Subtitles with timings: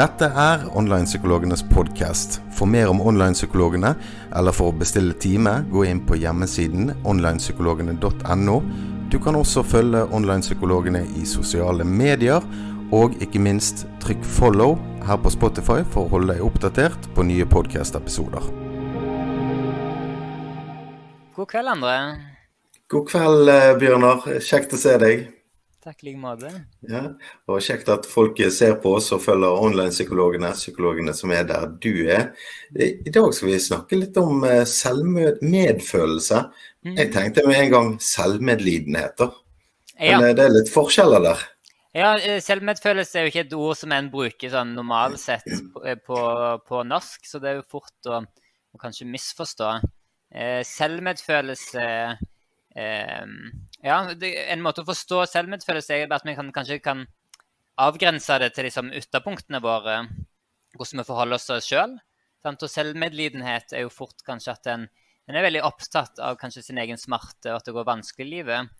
[0.00, 2.38] Dette er Onlinepsykologenes podkast.
[2.56, 3.90] For mer om online-psykologene,
[4.32, 8.54] eller for å bestille time, gå inn på hjemmesiden onlinepsykologene.no.
[9.12, 12.40] Du kan også følge online-psykologene i sosiale medier,
[12.96, 17.44] og ikke minst trykk 'follow' her på Spotify for å holde deg oppdatert på nye
[17.44, 18.48] podkast-episoder.
[21.36, 21.98] God kveld, André.
[22.88, 24.24] God kveld, eh, Bjørnar.
[24.40, 25.39] Kjekt å se deg.
[25.80, 26.50] Takk i like måte.
[26.84, 27.06] Ja,
[27.48, 32.02] og Kjekt at folk ser på oss og følger online-psykologene, psykologene som er der du
[32.04, 32.26] er.
[32.76, 36.42] I dag skal vi snakke litt om eh, selvmedfølelse.
[36.84, 36.98] Mm.
[36.98, 39.24] Jeg tenkte med en gang selvmedlidenhet.
[39.96, 40.18] Ja.
[40.18, 41.46] Men eh, det er litt forskjeller der.
[41.96, 45.96] ja, eh, selvmedfølelse er jo ikke et ord som en bruker sånn normalt sett på,
[46.04, 46.20] på,
[46.68, 49.72] på norsk, så det er jo fort å, å kanskje misforstå.
[50.68, 51.88] Selvmedfølelse
[52.76, 53.24] eh,
[53.84, 57.06] Ja, det, en måte å forstå selvmedfølelse er at vi kan, kanskje kan
[57.80, 60.02] avgrense det til liksom ytterpunktene våre,
[60.76, 61.96] hvordan vi forholder oss til oss sjøl.
[62.44, 64.86] Og selvmedlidenhet er jo fort kanskje at en,
[65.28, 68.34] en er veldig opptatt av kanskje sin egen smerte og at det går vanskelig i
[68.38, 68.70] livet.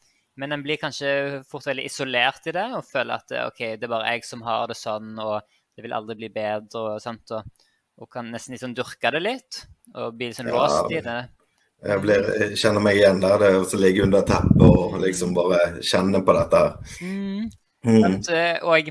[0.40, 3.92] Men en blir kanskje fort veldig isolert i det og føler at ok, det er
[3.92, 5.40] bare jeg som har det sånn, og
[5.76, 6.84] det vil aldri bli bedre.
[6.84, 7.32] Og, sant?
[7.36, 7.68] og,
[8.00, 9.64] og kan nesten liksom dyrke det litt
[9.94, 10.56] og bli liksom Ja.
[10.56, 11.20] låst i det.
[11.80, 12.26] Jeg, blir,
[12.60, 13.40] kjenner meg igjen der.
[13.40, 16.64] Det å ligge under teppet og liksom bare kjenne på dette.
[17.00, 17.46] Mm.
[17.86, 18.18] Mm.
[18.20, 18.90] Eh, Og,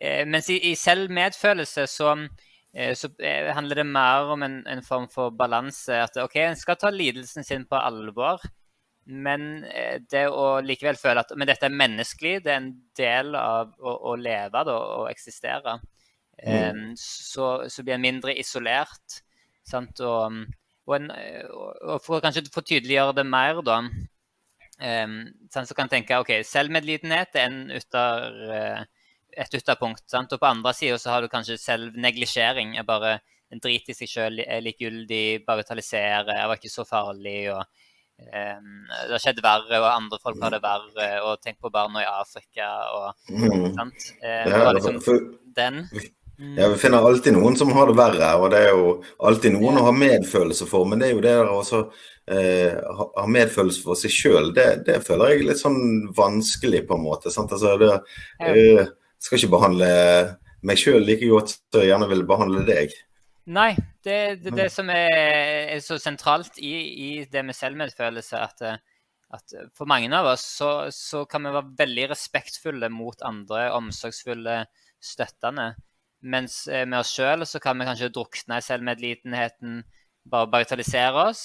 [0.00, 2.14] eh, mens i, i selvmedfølelse så,
[2.72, 3.10] eh, så
[3.52, 5.92] handler det mer om en, en form for balanse.
[5.92, 8.40] At OK, en skal ta lidelsen sin på alvor,
[9.10, 9.64] men
[10.12, 13.94] det å likevel føle at men dette er menneskelig, det er en del av å,
[14.12, 15.80] å leve da, og eksistere.
[16.40, 16.94] Mm.
[16.96, 19.18] så, så blir en mindre isolert.
[19.66, 20.00] Sant?
[20.00, 20.38] Og,
[20.90, 23.80] og, en, eh, og for å kanskje få tydeliggjøre det mer, da,
[24.80, 25.18] um,
[25.52, 28.84] sånn, så kan en tenke ok, selvmedlidenhet er en ytter, eh,
[29.44, 30.06] et ytterpunkt.
[30.10, 30.32] Sant?
[30.34, 32.76] Og på andre sida så har du kanskje selvneglisjering.
[32.78, 37.50] er bare En driter i seg sjøl, er likegyldig, bagatelliserer, jeg var ikke så farlig.
[37.50, 37.64] og
[38.22, 41.08] um, Det har skjedd verre, og andre folk har det verre.
[41.26, 43.74] Og tenk på barna i Afrika og Mm.
[43.74, 44.06] sant?
[44.22, 45.18] er, det var liksom for,
[45.56, 45.80] den.
[46.40, 48.92] Ja, Vi finner alltid noen som har det verre, og det er jo
[49.28, 50.86] alltid noen å ha medfølelse for.
[50.88, 51.80] Men det er jo det der også
[52.32, 55.82] eh, ha medfølelse for seg sjøl, det, det føler jeg er litt sånn
[56.16, 57.32] vanskelig, på en måte.
[57.34, 57.52] Sant?
[57.52, 57.90] Altså, det,
[58.46, 58.88] eh,
[59.20, 59.90] skal ikke behandle
[60.64, 62.96] meg sjøl like godt som jeg gjerne vil behandle deg.
[63.50, 63.72] Nei,
[64.04, 65.12] det er det, det som er,
[65.74, 68.80] er så sentralt i, i det med selvmedfølelse, at, eh,
[69.36, 74.62] at for mange av oss så, så kan vi være veldig respektfulle mot andre, omsorgsfulle,
[75.00, 75.72] støttende.
[76.22, 79.82] Mens eh, med oss sjøl så kan vi kanskje drukne i selvmedlidenheten,
[80.30, 81.44] bare bagatellisere oss.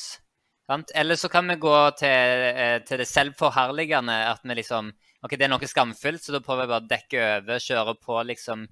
[0.68, 0.92] Sant?
[0.98, 4.92] Eller så kan vi gå til, eh, til det selvforherligende, at vi liksom
[5.26, 8.18] OK, det er noe skamfullt, så da prøver jeg bare å dekke over, kjøre på
[8.30, 8.66] liksom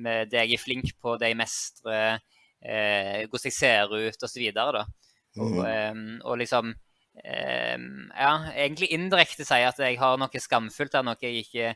[0.00, 2.22] med det jeg er flink på, det jeg mestrer,
[2.62, 4.48] eh, hvordan jeg ser ut, osv.
[4.64, 4.80] Og,
[5.30, 5.60] Mm.
[5.62, 11.14] um, og liksom um, Ja, egentlig indirekte sier at jeg har noe skamfullt der, noe
[11.22, 11.68] jeg ikke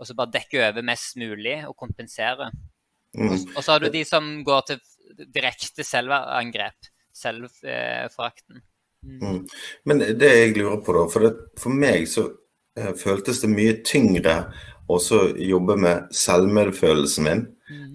[0.00, 2.48] Og så bare dekke over mest mulig og kompensere.
[3.18, 3.34] Mm.
[3.56, 4.82] Og så har du de som går til
[5.34, 6.90] direkte selvangrep.
[7.12, 8.62] Selvforakten.
[9.04, 9.42] Mm.
[9.84, 12.28] Men det jeg lurer på, da For, det, for meg så
[12.78, 14.36] eh, føltes det mye tyngre
[14.92, 14.98] å
[15.38, 17.42] jobbe med selvmedfølelsen min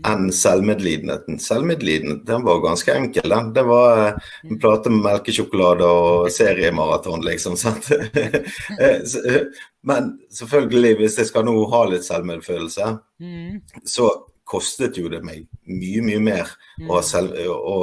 [0.07, 1.39] enn selvmedlidenheten.
[1.41, 3.29] Selvmedlidenheten den var ganske enkel.
[3.29, 3.51] Den.
[3.53, 7.57] Det var eh, en plate med melkesjokolade og seriemaraton, liksom.
[7.63, 7.89] sant?
[7.91, 8.39] Eh,
[8.79, 9.41] eh,
[9.87, 13.61] Men selvfølgelig, hvis jeg skal nå ha litt selvmedfølelse, Mm.
[13.81, 14.11] så
[14.47, 16.51] kostet jo det meg mye, mye mer
[16.87, 17.77] å, selv, å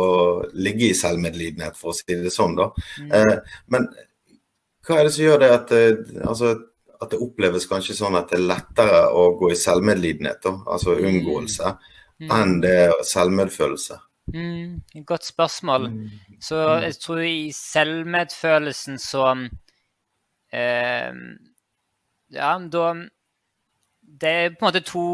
[0.56, 2.70] ligge i selvmedlidenhet, for å si det sånn, da.
[3.04, 3.88] Eh, men
[4.84, 6.54] hva er det som gjør det at, eh, altså,
[7.00, 10.96] at det oppleves kanskje sånn at det er lettere å gå i selvmedlidenhet, da, altså
[10.96, 11.76] unngåelse,
[12.24, 12.78] enn det
[13.10, 14.00] selvmedfølelse?
[14.32, 15.90] Mm, godt spørsmål.
[16.40, 19.26] Så jeg tror i selvmedfølelsen så
[20.48, 21.12] eh,
[22.32, 22.86] Ja, da
[24.20, 25.04] Det er på en måte to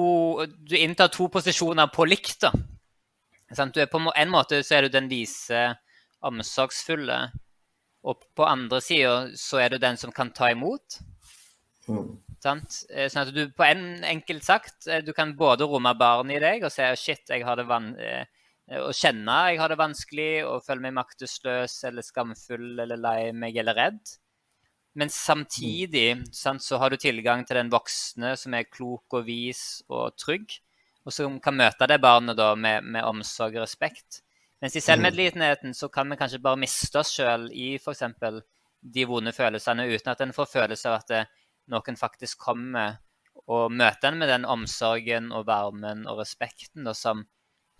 [0.69, 2.53] Du inntar to posisjoner på likt, da.
[3.73, 5.63] Du er på en måte så er du den vise,
[6.23, 7.21] omsorgsfulle.
[8.07, 11.01] Og på andre sida så er du den som kan ta imot.
[11.89, 12.19] Mm.
[12.41, 12.85] Sant?
[12.89, 16.45] Eh, Sånn at du på en enkelt sagt, eh, du kan både romme barnet i
[16.45, 18.25] deg og se shit, jeg har det van eh,
[18.79, 23.57] og kjenne jeg har det vanskelig og føle meg maktesløs eller skamfull eller lei meg
[23.59, 24.13] eller redd.
[24.99, 29.83] Men samtidig sant, så har du tilgang til den voksne som er klok og vis
[29.89, 30.57] og trygg,
[31.07, 34.23] og som kan møte det barnet da med, med omsorg og respekt.
[34.61, 38.03] Mens i selvmedlidenheten så kan vi kanskje bare miste oss sjøl i f.eks.
[38.81, 41.23] de vonde følelsene uten at en får følelse av at det,
[41.71, 42.99] noen faktisk kommer
[43.47, 47.23] og møter en med den omsorgen og varmen og respekten da, som,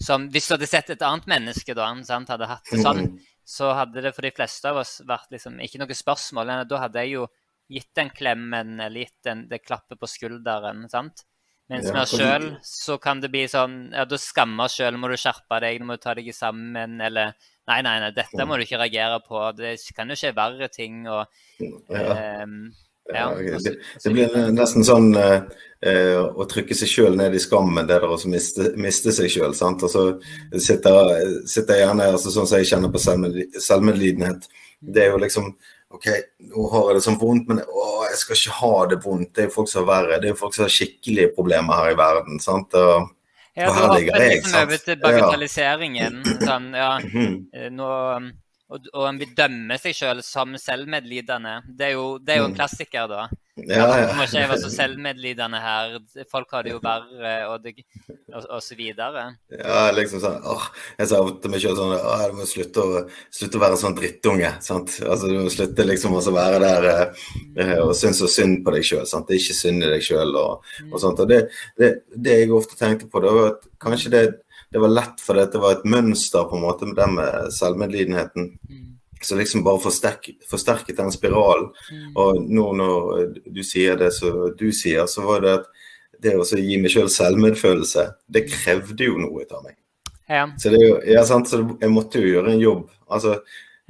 [0.01, 3.19] som Hvis du hadde sett et annet menneske da, sant, hadde hatt det sånn, Mm.
[3.51, 6.47] Så hadde det for de fleste av oss vært liksom ikke noe spørsmål.
[6.53, 7.27] men Da hadde jeg jo
[7.71, 10.85] gitt den klemmen eller gitt den, det klappet på skulderen.
[10.91, 11.25] sant?
[11.71, 14.99] Mens Ja, med oss sjøl så kan det bli sånn Ja, da skammer oss sjøl.
[14.99, 17.35] Må du skjerpe deg, du må du ta deg sammen, eller
[17.71, 19.41] Nei, nei, nei, dette må du ikke reagere på.
[19.55, 21.27] Det kan jo skje verre ting, og
[21.61, 22.43] Ja.
[22.43, 22.73] ehm,
[23.15, 25.41] Ja, det, det, og så det blir nesten sånn uh,
[25.87, 29.55] uh, å trykke seg sjøl ned i skammen, det der å miste, miste seg sjøl.
[29.55, 30.07] Og så
[30.57, 31.13] sitter,
[31.49, 34.49] sitter jeg gjerne altså Sånn som jeg kjenner på selvmedlidenhet.
[34.81, 35.53] Det er jo liksom
[35.91, 36.07] OK,
[36.53, 39.33] nå har jeg det sånn vondt, men å, jeg skal ikke ha det vondt.
[39.35, 40.19] Det er jo folk som har verre.
[40.23, 42.39] Det er jo folk som har skikkelige problemer her i verden.
[42.43, 42.77] sant?
[42.79, 43.09] Og,
[43.59, 45.01] Ja, du hopper liksom over til Ja.
[45.03, 46.21] bagatelliseringen.
[46.47, 47.89] Sånn, ja, mhm, eh, nå,
[48.71, 51.61] og, og en vil dømme seg sjøl som selvmedlidende.
[51.67, 52.59] Det er jo, det er jo en Mm.
[52.59, 53.29] klassiker, da.
[53.61, 55.97] ja, Nå må ikke jeg være så selvmedlidende her.
[56.31, 57.75] Folk har det jo verre, og, det,
[58.33, 59.25] og, og så videre.
[59.53, 60.69] Ja, liksom sånn åh,
[60.99, 63.03] Jeg sa til meg sjøl sånn åh, Du må slutte å,
[63.35, 64.53] slutte å være sånn drittunge.
[64.65, 64.97] sant?
[65.05, 66.89] Altså, Du må slutte liksom å være der
[67.59, 69.05] eh, og synes så synd på deg sjøl.
[69.05, 71.21] Det er ikke synd i deg sjøl og, og sånt.
[71.21, 71.43] Og det,
[71.81, 74.25] det, det jeg ofte tenkte på, det var at kanskje det,
[74.71, 78.53] det var lett fordi det var et mønster på en måte med den med selvmedlidenheten.
[78.71, 78.87] Mm.
[79.23, 81.69] Så liksom bare forsterket, forsterket den spiralen.
[81.93, 82.13] Mm.
[82.17, 85.69] Og nå når du sier det som du sier, så var det at
[86.21, 89.77] det å gi meg sjøl selvmedfølelse, det krevde jo noe av meg.
[90.31, 90.47] Ja.
[90.61, 90.81] Så det
[91.11, 91.51] ja, sant?
[91.51, 92.85] Så jeg måtte jo gjøre en jobb.
[93.11, 93.41] Altså,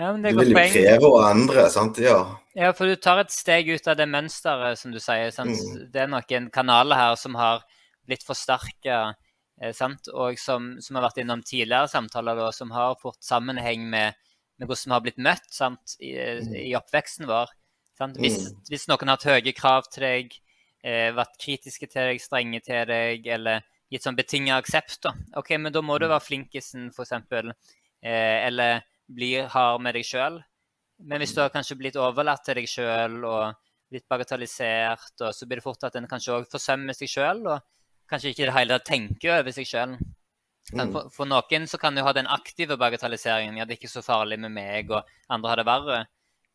[0.00, 0.70] ja, men det du vil jo poeng.
[0.72, 1.98] kreve å endre, sant?
[2.00, 2.20] Ja.
[2.56, 5.30] Ja, for du tar et steg ut av det mønsteret, som du sier.
[5.30, 5.90] Mm.
[5.92, 7.60] Det er noen kanaler her som har
[8.08, 9.12] blitt forsterka,
[9.76, 10.08] sant?
[10.12, 14.16] og som, som har vært innom tidligere samtaler, da, som har fått sammenheng med,
[14.58, 15.96] med hvordan vi har blitt møtt sant?
[16.00, 16.14] I,
[16.70, 17.52] i oppveksten vår.
[18.00, 18.16] Sant?
[18.16, 18.62] Hvis, Mm.
[18.70, 20.38] hvis noen har hatt høye krav til deg,
[20.82, 23.60] eh, vært kritiske til deg, strenge til deg, eller
[23.92, 25.12] gitt sånn betinga aksept, da.
[25.36, 27.12] OK, men da må du være flinkisen, f.eks.,
[28.02, 28.80] eh, eller
[29.10, 30.38] bli hard med deg sjøl.
[31.02, 33.54] Men hvis du har kanskje blitt overlatt til deg sjøl og
[33.90, 37.60] blitt bagatellisert, og så blir det fort at en kanskje òg forsømmer seg sjøl, og
[38.10, 39.94] kanskje ikke i det hele tatt tenker over seg sjøl.
[40.70, 40.92] Mm.
[40.92, 43.58] For, for noen så kan du ha den aktive bagatelliseringen.
[43.58, 46.00] Ja, det er ikke så farlig med meg, og andre har det verre.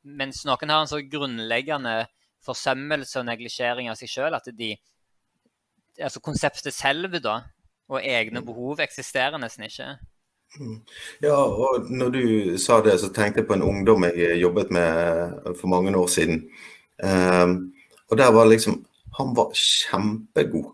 [0.06, 2.04] Mens noen har en så grunnleggende
[2.46, 4.76] forsømmelse og neglisjering av seg sjøl at de
[5.96, 7.38] Altså konseptet selv, da,
[7.88, 9.94] og egne behov eksisterer nesten ikke.
[11.24, 15.56] ja, og når du sa det, så tenkte jeg på en ungdom jeg jobbet med
[15.56, 16.42] for mange år siden.
[17.00, 17.72] Um,
[18.12, 18.86] og der var liksom
[19.16, 20.74] Han var kjempegod.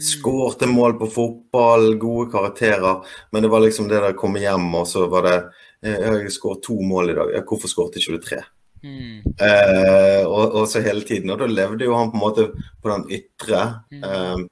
[0.00, 3.04] Skårte mål på fotball, gode karakterer.
[3.30, 5.36] Men det var liksom det der komme hjem, og så var det
[5.84, 7.36] eh, Jeg har skåret to mål i dag.
[7.46, 8.40] Hvorfor skåret ikke du tre?
[8.84, 9.22] Mm.
[9.40, 11.30] Eh, og, og så hele tiden.
[11.30, 12.48] Og da levde jo han på en måte
[12.82, 13.62] på den ytre.
[13.94, 14.44] Eh,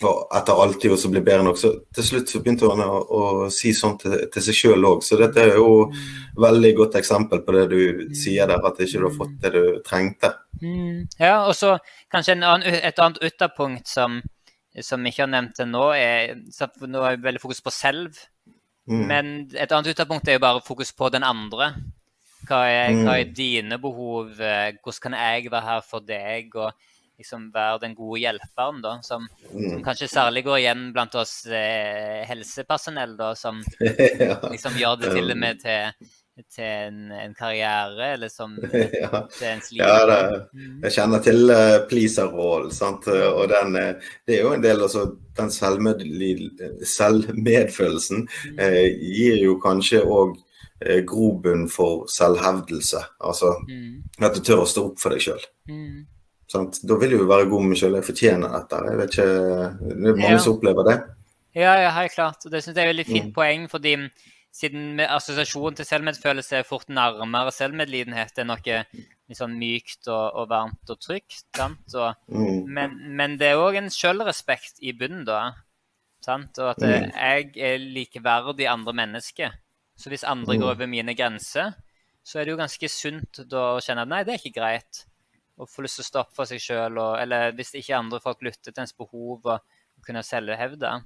[0.00, 1.58] og etter alltid også bli bedre nok.
[1.60, 3.22] Så til slutt så begynte han å, å
[3.52, 5.04] si sånn til, til seg sjøl òg.
[5.04, 5.90] Så dette er jo
[6.40, 7.80] veldig godt eksempel på det du
[8.16, 10.32] sier der, at ikke du har fått det du trengte.
[10.62, 11.06] Mm.
[11.20, 11.76] Ja, og så
[12.12, 14.20] kanskje en annen, et annet ytterpunkt som,
[14.82, 16.34] som vi ikke har nevnt ennå, nå, er
[16.86, 18.14] Nå er det veldig fokus på selv,
[18.88, 19.06] Mm.
[19.06, 21.74] men et annet utgangspunkt er jo bare fokus på den andre.
[22.48, 23.34] Hva er, hva er Mm.
[23.34, 24.40] dine behov?
[24.40, 26.56] eh, Hvordan kan jeg være her for deg?
[26.56, 26.72] Og
[27.18, 29.84] liksom være den gode hjelperen, da, som, som Mm.
[29.84, 33.60] kanskje særlig går igjen blant oss eh, helsepersonell, da, som
[34.50, 35.92] liksom gjør det til og med til,
[36.48, 38.56] til en, en karriere, eller som
[39.02, 39.22] ja.
[39.36, 39.80] til ens liv.
[39.82, 40.20] Ja, det,
[40.54, 40.80] Mm.
[40.82, 42.70] jeg kjenner til uh, pleaser-rollen.
[42.74, 43.06] sant?
[43.08, 43.94] Og den, eh,
[44.26, 45.50] det er jo en del altså, Den
[46.84, 48.24] selvmedfølelsen
[48.58, 50.36] eh, gir jo kanskje òg
[50.84, 53.02] eh, grobunn for selvhevdelse.
[53.20, 54.02] Altså Mm.
[54.20, 55.44] at du tør å stå opp for deg sjøl.
[55.68, 56.06] Mm.
[56.50, 57.94] Da vil du være god med sjøl.
[58.00, 58.76] Jeg fortjener dette.
[58.90, 59.28] Jeg vet ikke,
[59.80, 60.38] Det er mange Ja.
[60.38, 60.98] som opplever det.
[61.54, 62.44] Ja, ja, helt klart.
[62.44, 63.32] Og det syns jeg er veldig fint Mm.
[63.34, 63.96] poeng, fordi
[64.52, 68.78] siden med assosiasjon til selvmedfølelse er fort nærmere selvmedlidenhet enn noe
[69.38, 71.44] sånn mykt og, og varmt og trygt.
[71.56, 71.94] sant?
[71.94, 72.64] Og, Mm.
[72.66, 75.52] men, men det er òg en sjølrespekt i bunnen, da.
[76.20, 76.58] sant?
[76.58, 79.54] Og at eh, jeg er likeverdig andre mennesker.
[79.96, 80.60] Så hvis andre Mm.
[80.60, 81.74] går over mine grenser,
[82.24, 85.04] så er det jo ganske sunt da å kjenne at nei, det er ikke greit.
[85.58, 88.72] Å få lyst til å stoppe for seg sjøl, eller hvis ikke andre folk lytter
[88.72, 89.60] til ens behov og,
[90.04, 90.80] kunne selvhevde.
[90.90, 91.04] Sant?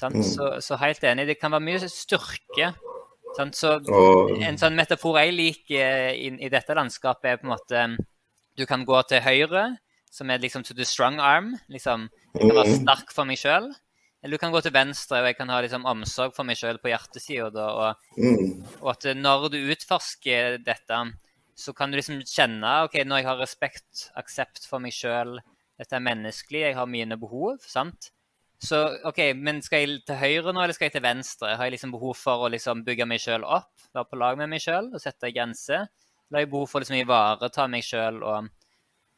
[0.00, 0.22] Mm.
[0.24, 1.26] Så, så helt enig.
[1.28, 2.72] Det kan være mye styrke.
[3.36, 3.54] Sant?
[3.56, 7.84] Så Og en sånn metafor jeg liker i, i dette landskapet, er på en måte
[8.58, 9.78] Du kan gå til høyre,
[10.12, 11.54] som er liksom to the strong arm.
[11.70, 12.82] liksom, Jeg kan være Mm.
[12.82, 13.70] sterk for meg sjøl.
[14.22, 16.78] Eller du kan gå til venstre, og jeg kan ha liksom omsorg for meg sjøl
[16.78, 17.64] på hjertesida.
[17.64, 21.12] Og, mm, og at når du utforsker dette,
[21.56, 25.38] så kan du liksom kjenne OK, når jeg har respekt, aksept for meg sjøl,
[25.78, 28.10] dette er menneskelig, jeg har mine behov, sant?
[28.62, 28.78] Så
[29.08, 31.56] OK, men skal jeg til høyre nå, eller skal jeg til venstre?
[31.58, 34.52] Har jeg liksom behov for å liksom bygge meg sjøl opp, være på lag med
[34.52, 35.88] meg sjøl og sette grenser?
[36.30, 38.46] Eller har jeg behov for å liksom ivareta meg sjøl og,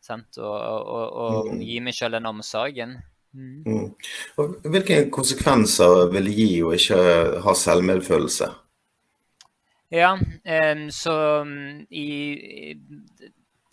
[0.09, 1.61] og, og, og, mm.
[1.69, 2.97] gi meg sjøl den omsorgen?
[3.35, 3.63] Mm.
[3.67, 4.55] Mm.
[4.65, 7.01] Hvilke konsekvenser vil det gi å ikke
[7.45, 8.49] ha selvmedfølelse?
[9.95, 12.75] Ja, um, så um, i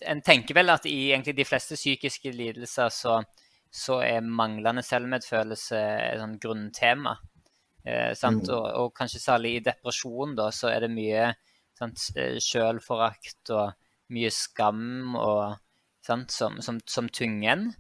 [0.02, 3.20] En tenker vel at i egentlig de fleste psykiske lidelser så,
[3.72, 7.16] så er manglende selvmedfølelse et sånn grunntema.
[7.86, 8.42] Eh, mm.
[8.52, 11.32] og, og, kanskje særlig i depresjon da, så er det mye
[11.80, 12.04] sant,
[12.44, 13.72] selvforakt og
[14.14, 15.56] mye skam og,
[16.06, 17.72] sant, som, som, som tungen.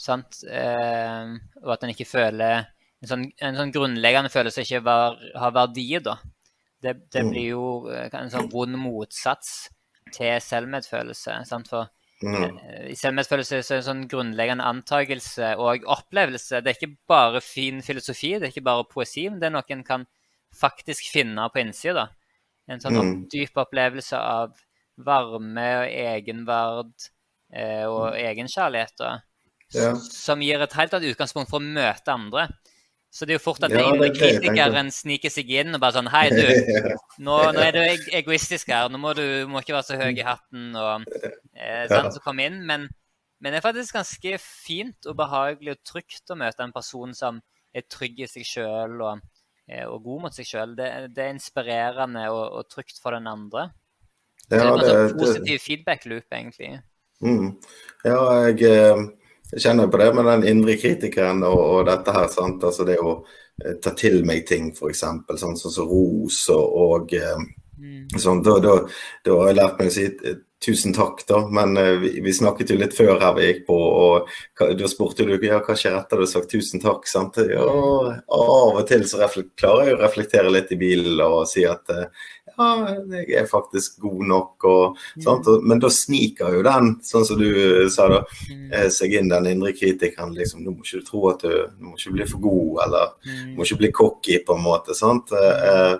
[0.00, 1.32] Eh,
[1.62, 2.66] og at en ikke føler
[3.00, 6.18] en sånn, en sånn grunnleggende følelse ikke var, har verdi, da.
[6.80, 7.30] Det, det, mm.
[7.30, 9.70] blir jo eh, en sånn vond motsats
[10.12, 11.38] til selvmedfølelse.
[11.48, 11.70] Sant?
[11.70, 11.88] For
[12.22, 12.58] mm.
[13.30, 16.60] føler så er en sånn grunnleggende antakelse og opplevelse.
[16.60, 19.76] Det er ikke bare fin filosofi, det er ikke bare poesi, men det er noe
[19.76, 20.06] en kan
[20.56, 22.08] faktisk finne på innsida.
[22.70, 23.14] En sånn mm.
[23.32, 24.58] dyp opplevelse av
[25.00, 26.92] varme og egenverd
[27.54, 28.18] eh, og mm.
[28.26, 29.06] egenkjærlighet.
[29.74, 29.94] Ja.
[29.96, 32.48] Som gir et helt annet utgangspunkt for å møte andre.
[33.10, 35.96] Så det er jo fort at ja, den indre kritikeren sniker seg inn og bare
[35.98, 36.44] sånn Hei, du.
[37.26, 37.80] Nå, nå er du
[38.14, 38.86] egoistisk her.
[38.92, 42.38] Nå må du må ikke være så høy i hatten og eh, sånn, så kom
[42.42, 42.60] inn.
[42.68, 42.86] Men,
[43.42, 47.42] men, det er faktisk ganske fint og behagelig og trygt å møte en person som
[47.74, 49.26] er trygg i seg sjøl og,
[49.66, 50.78] eh, og, god mot seg sjøl.
[50.78, 53.72] Det, det, er inspirerende og, og, trygt for den andre.
[54.46, 56.76] Så det er en sånn positiv feedback-loop, egentlig.
[57.26, 57.56] Mm.
[58.06, 59.02] Ja, jeg eh,
[59.50, 62.28] jeg kjenner på det med den indre kritikeren og, og dette her.
[62.30, 62.62] sant?
[62.66, 63.16] Altså det å
[63.64, 65.02] eh, ta til meg ting, f.eks.
[65.02, 67.42] Sånn som så, så ros og, og eh,
[67.80, 68.14] mm.
[68.14, 68.44] sånn.
[68.46, 68.76] Da, da,
[69.26, 71.40] da, har jeg lært meg å si eh, tusen takk, da.
[71.50, 74.30] Men eh, vi, vi, snakket jo litt før her vi gikk på, og
[74.78, 77.10] da spurte du ja, hva skjer etter du har sagt tusen takk.
[77.10, 77.40] sant?
[77.50, 79.26] Ja, av og til så
[79.58, 81.90] klarer jeg å reflektere litt i bilen og si at
[82.60, 84.66] jeg er faktisk god nok.
[84.68, 85.48] Og, mm.
[85.66, 88.62] Men da sniker jo den, sånn som du eh, sa, da, mm.
[88.76, 90.34] eh, seg inn den indre kritikeren.
[90.36, 93.12] liksom, Nå må ikke du tro at du, du må ikke bli for god, eller
[93.26, 93.52] mm.
[93.56, 94.96] må ikke bli cocky, på en måte.
[94.98, 95.32] sant?
[95.36, 95.94] Eh,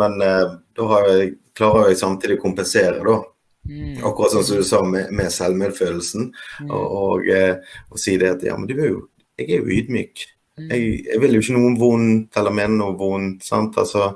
[0.00, 3.18] men da jeg, klarer jeg samtidig å kompensere, da.
[3.66, 3.98] Mm.
[4.06, 6.30] Akkurat sånn som du sa med, med selvmedfølelsen.
[6.62, 6.70] Mm.
[6.70, 7.30] Og, og,
[7.90, 9.04] og, si det at ja, men du er jo,
[9.40, 10.26] jeg er jo ydmyk.
[10.56, 10.70] Mm.
[10.70, 13.44] Jeg, jeg, vil jo ikke noe vondt eller mene noe vondt.
[13.44, 13.76] sant?
[13.76, 14.06] Altså,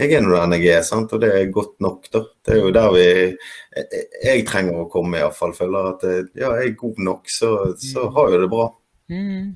[0.00, 1.12] Jeg er nå den jeg er, sant?
[1.12, 2.08] og det er godt nok.
[2.12, 2.22] da.
[2.46, 5.52] Det er jo der vi Jeg, jeg trenger å komme, iallfall.
[5.56, 8.14] Føler at ja, jeg er god nok, så, så mm.
[8.16, 8.66] har jo det bra.
[9.12, 9.50] Mm.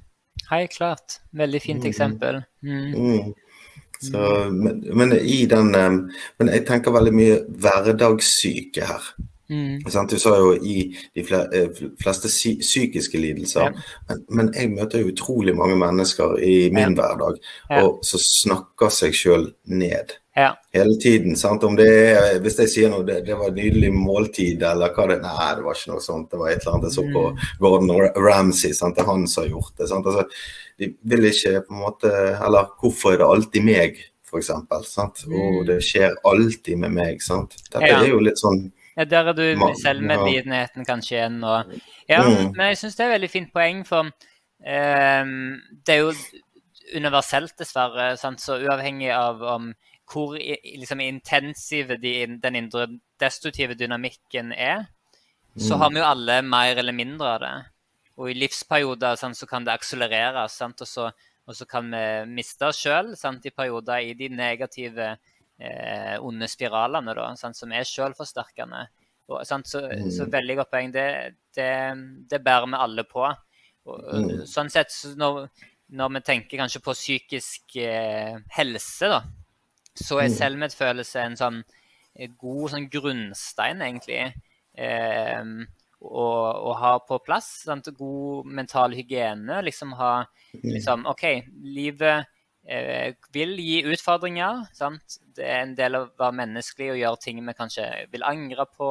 [0.51, 1.19] Helt klart.
[1.33, 1.89] Veldig fint mm.
[1.93, 2.43] eksempel.
[2.61, 2.93] Mm.
[2.93, 3.33] mm.
[4.05, 4.21] Så,
[4.53, 9.07] men, men, i den Men jeg tenker veldig mye hverdagssyke her.
[9.51, 9.83] Mm.
[9.85, 13.87] Du sa jo i de eh, fleste psykiske lidelser, ja.
[14.09, 17.01] men, men, jeg møter jo utrolig mange mennesker i min ja.
[17.01, 17.83] hverdag ja.
[17.83, 20.17] og som snakker seg sjøl ned.
[20.73, 21.37] Hele tiden.
[21.37, 21.63] sant?
[21.65, 25.07] Om det er, Hvis jeg sier noe, det, det var et nydelig måltid, eller hva
[25.07, 26.31] det Nei, det var ikke noe sånt.
[26.33, 27.45] Det var et eller annet jeg så på mm.
[27.63, 28.75] Gordon Ramsay.
[28.75, 28.97] Sant?
[28.97, 29.89] Det er han som har gjort det.
[29.93, 30.09] sant?
[30.11, 30.27] Altså,
[30.83, 34.51] de vil ikke på en måte Eller hvorfor er det alltid meg, f.eks.?
[35.31, 35.37] Mm.
[35.45, 37.23] Og det skjer alltid med meg.
[37.23, 37.55] sant?
[37.69, 38.65] Dette er jo litt sånn
[38.97, 39.45] ja, der er du
[39.83, 41.41] selvmedlidenheten kanskje igjen.
[41.45, 41.75] Og,
[42.09, 42.53] ja, mm.
[42.55, 45.35] men jeg syns det er et veldig fint poeng, for um,
[45.87, 46.13] det er jo
[46.95, 48.15] universelt, dessverre.
[48.21, 48.43] Sant?
[48.45, 49.73] Så uavhengig av om
[50.11, 52.89] hvor liksom, intensiv de, den indre
[53.21, 54.85] destruktive dynamikken er,
[55.57, 55.81] så mm.
[55.81, 57.55] har vi jo alle mer eller mindre av det.
[58.21, 60.83] Og i livsperioder sant, så kan det akselerere, sant?
[60.85, 61.09] Og, så,
[61.49, 62.05] og så kan vi
[62.37, 65.15] miste oss sjøl i perioder i de negative
[65.65, 68.85] eh, onde spiralene, da, sant, som er selvforsterkende.
[69.31, 70.09] Og, sant, så, mm.
[70.13, 70.91] så, veldig godt poeng.
[70.95, 71.07] Det,
[71.57, 71.71] det,
[72.31, 73.25] det, bærer vi alle på.
[73.25, 74.43] Og, mm.
[74.49, 75.47] Sånn sett, så når,
[75.97, 79.23] når, vi tenker kanskje på psykisk eh, helse, da,
[79.95, 80.37] så er mm.
[80.41, 84.21] selvmedfølelse en sånn eh, god sånn grunnstein, egentlig.
[84.75, 85.41] Eh,
[86.05, 86.27] å,
[86.69, 87.49] å, ha på plass.
[87.65, 87.89] Sant?
[87.97, 89.63] God mental hygiene.
[89.65, 90.69] Liksom ha mm.
[90.69, 91.25] liksom, OK,
[91.65, 92.29] livet
[93.35, 94.65] vil gi utfordringer.
[94.77, 95.19] Sant?
[95.37, 98.67] Det er en del av å være menneskelig og gjøre ting vi kanskje vil angre
[98.71, 98.89] på,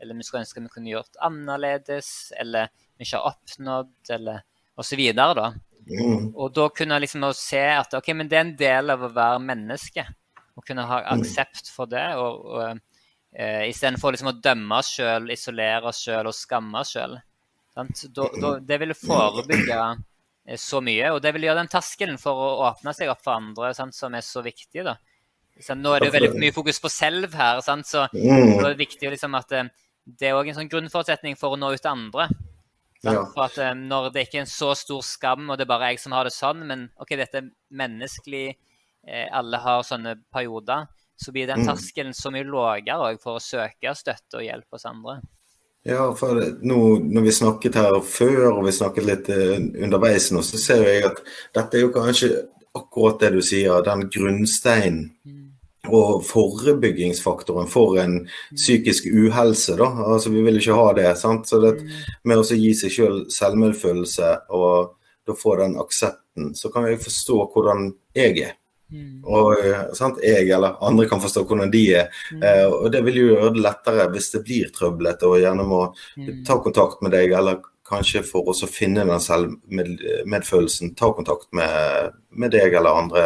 [0.00, 4.44] eller vi skulle ønske vi kunne gjort annerledes, eller vi ikke har oppnådd, eller
[4.80, 5.02] osv.
[5.16, 5.48] Da.
[5.90, 6.30] Mm.
[6.36, 9.42] Og da kunne liksom se at ok, men det er en del av å være
[9.42, 10.06] menneske.
[10.54, 11.10] Å kunne ha mm.
[11.16, 12.06] aksept for det.
[12.20, 16.94] og, og uh, Istedenfor liksom å dømme oss sjøl, isolere oss sjøl og skamme oss
[16.94, 17.18] sjøl.
[18.66, 20.09] Det vil forebygge Eh,
[20.58, 21.12] så mye.
[21.14, 24.14] Og det vil gjøre den terskelen for å åpne seg opp for andre sant, som
[24.16, 24.84] er så viktig.
[24.86, 24.96] da.
[25.60, 27.88] Så nå er det jo veldig mye fokus på selv her, sant?
[27.88, 28.60] så mm.
[28.60, 29.66] det er viktig liksom at det,
[30.16, 32.30] eh, er òg en sånn grunnforutsetning for å nå ut til andre.
[33.04, 33.24] Ja.
[33.32, 35.92] For at um, Når det ikke er en så stor skam, og det er bare
[35.92, 38.46] jeg som har det sånn, men OK, dette er menneskelig,
[39.06, 40.88] eh, alle har sånne perioder,
[41.20, 41.68] så blir den mm.
[41.68, 45.20] terskelen så mye lavere for å søke støtte og hjelp hos andre.
[45.88, 50.42] Ja, for nå når vi snakket her før, og vi snakket litt uh, underveis nå,
[50.44, 51.22] så ser jeg at
[51.56, 52.34] dette er jo kanskje
[52.76, 55.06] akkurat det du sier, den grunnsteinen.
[55.24, 55.50] Mm
[55.88, 59.76] og forebyggingsfaktoren for en psykisk uhelse.
[59.76, 61.18] da, altså Vi vil ikke ha det.
[61.18, 61.80] sant, så det
[62.24, 64.96] Med å gi seg selv selvmedfølelse og
[65.26, 68.54] da få den aksepten, så kan jeg forstå hvordan jeg er.
[68.90, 69.22] Mm.
[69.22, 72.08] Og sant, Jeg eller andre kan forstå hvordan de er.
[72.32, 72.42] Mm.
[72.42, 75.82] Eh, og Det vil jo gjøre det lettere hvis det blir trøblete og gjerne må
[76.18, 76.42] mm.
[76.46, 82.54] ta kontakt med deg, eller kanskje for å finne den selvmedfølelsen, ta kontakt med, med
[82.54, 83.24] deg eller andre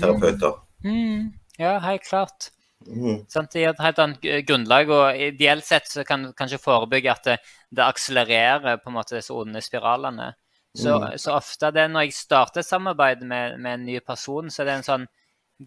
[0.00, 0.56] terapeuter.
[0.84, 1.34] Mm.
[1.58, 2.50] Ja, helt klart.
[2.88, 3.24] Mm.
[3.28, 4.92] Sånn, det gir et helt annet grunnlag.
[4.94, 7.38] og Ideelt sett så kan kanskje forebygge at det,
[7.74, 10.32] det akselererer på en måte disse onde spiralene.
[10.78, 11.16] Så, mm.
[11.18, 14.68] så, ofte det når jeg starter et samarbeid med, med, en ny person, så er
[14.68, 15.06] det en sånn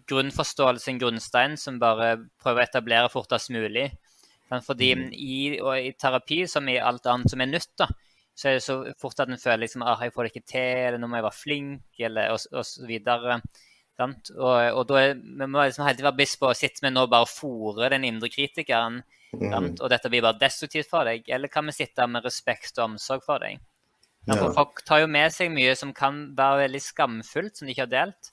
[0.08, 3.90] grunnforståelse, en grunnstein, som bare prøver å etablere fortest mulig.
[4.64, 5.04] Fordi mm.
[5.16, 5.36] i,
[5.88, 7.88] i, terapi, som i alt annet som er nytt, da,
[8.36, 10.70] så er det så fort at en føler liksom, ah, jeg får det ikke til,
[10.86, 13.40] eller nå må jeg være flink, eller og, og så videre.
[14.02, 17.04] Og, og, da er, vi må liksom helt være bevisst på å sitte med nå
[17.12, 19.02] bare fòre den indre kritikeren.
[19.32, 19.74] Mm.
[19.78, 21.28] Og dette blir bare destruktivt for deg.
[21.32, 23.60] Eller kan vi sitte med respekt og omsorg for deg?
[24.28, 24.36] Ja.
[24.36, 27.86] For folk tar jo med seg mye som kan være veldig skamfullt, som de ikke
[27.86, 28.32] har delt.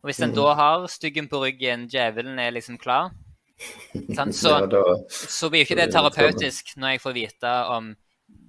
[0.00, 0.36] Og hvis en mm.
[0.36, 3.12] da har styggen på ryggen, djevelen er liksom klar,
[4.32, 4.54] så,
[5.10, 7.90] så blir jo ikke det terapeutisk når jeg får vite om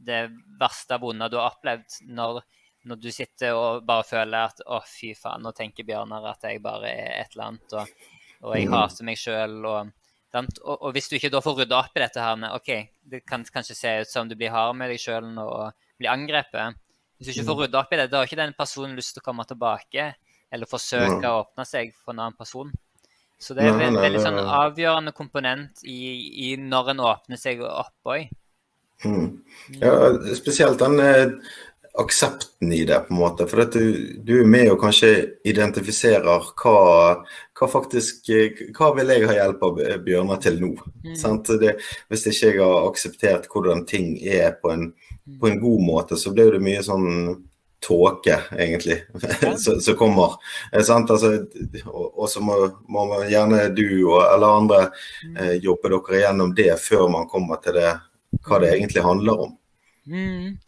[0.07, 0.21] det
[0.59, 2.03] verste vonde du har opplevd.
[2.15, 2.43] når
[2.89, 6.61] når du sitter og bare føler at å, fy faen, nå tenker Bjørnar at jeg
[6.63, 8.07] bare er et eller annet, og,
[8.41, 8.73] og jeg mm.
[8.73, 9.57] hater meg sjøl.
[9.69, 9.91] Og,
[10.33, 12.71] og, og, hvis du ikke da får rydda opp i dette her med OK,
[13.13, 16.77] det kan kanskje se ut som du blir hard med deg sjøl og blir angrepet.
[17.17, 17.63] Hvis du ikke får mm.
[17.65, 20.11] rydda opp i det, da har ikke den personen lyst til å komme tilbake
[20.51, 22.71] eller forsøke å åpne seg for en annen person.
[23.41, 26.01] Så det er en veldig sånn avgjørende komponent i,
[26.45, 28.27] i når en åpner seg opp òg.
[29.01, 29.29] Mm.
[29.81, 29.93] Ja,
[30.37, 31.31] spesielt den eh,
[31.93, 33.47] aksepten i det, på en måte.
[33.47, 35.11] For du, du er med og kanskje
[35.47, 36.23] identifiserer
[36.61, 36.75] hva,
[37.57, 38.31] hva faktisk
[38.77, 40.71] Hva vil jeg ha hjelp av Bjørnar til nå?
[41.03, 41.15] Mm.
[41.61, 41.75] Det,
[42.09, 44.91] hvis ikke jeg har akseptert hvordan ting er på en,
[45.39, 47.09] på en god måte, så blir det mye sånn
[47.81, 48.99] tåke, egentlig,
[49.81, 50.37] som kommer.
[50.71, 50.99] Altså,
[51.97, 52.57] og så må,
[52.93, 55.37] må, gjerne du og, eller andre mm.
[55.37, 57.95] eh, jobbe dere gjennom det før man kommer til det,
[58.45, 59.55] hva det egentlig handler om.
[60.05, 60.59] Mm.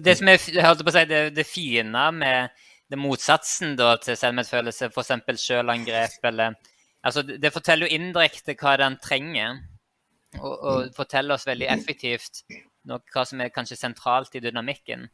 [0.00, 4.90] Det som jeg på å si, det, det fine med det motsatsen da, til selvmedfølelse,
[4.92, 5.40] f.eks.
[5.40, 6.56] sjølangrep eller
[7.00, 9.62] altså, Det forteller jo indirekte hva den trenger,
[10.40, 12.44] og, og forteller oss veldig effektivt
[12.88, 15.06] noe, hva som er kanskje sentralt i dynamikken.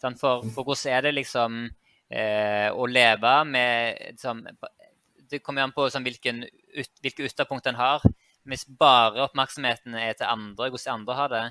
[0.00, 1.62] For, for hvordan er det liksom
[2.12, 4.44] eh, å leve med liksom,
[5.26, 8.04] Det kommer an på sånn, hvilken, ut, hvilke ytterpunkt en har.
[8.46, 11.46] Hvis bare oppmerksomheten er til andre, hvordan andre har det,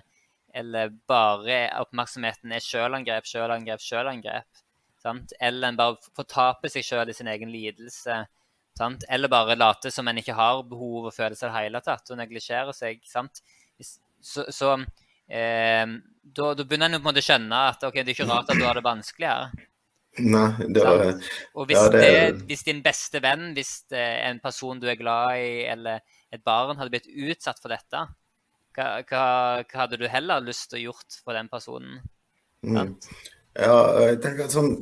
[0.56, 4.64] eller bare oppmerksomheten er sjølangrep, sjølangrep, sjølangrep.
[5.04, 5.36] Sant?
[5.44, 8.22] Eller en bare fortaper seg sjøl i sin egen lidelse.
[8.78, 9.06] Sant?
[9.12, 12.20] Eller bare late som en ikke har behov og følelser i det hele tatt, og
[12.22, 13.04] neglisjerer seg.
[13.10, 13.44] Sant?
[13.80, 14.74] Så, så
[15.28, 18.32] eh, da, da, begynner en på en måte å skjønne at okay, det er ikke
[18.32, 19.64] rart at du har det vanskelig her.
[20.24, 21.10] Nei, det var,
[21.60, 25.42] Og hvis, ja, det, det, hvis, din beste venn, hvis en person du er glad
[25.44, 26.00] i, eller
[26.32, 28.06] et barn hadde blitt utsatt for dette,
[28.76, 29.24] hva, hva,
[29.64, 32.04] hva, hadde du heller lyst til å gjort for den personen?
[32.66, 32.96] Mm.
[33.56, 34.74] Ja, jeg tenker sånn,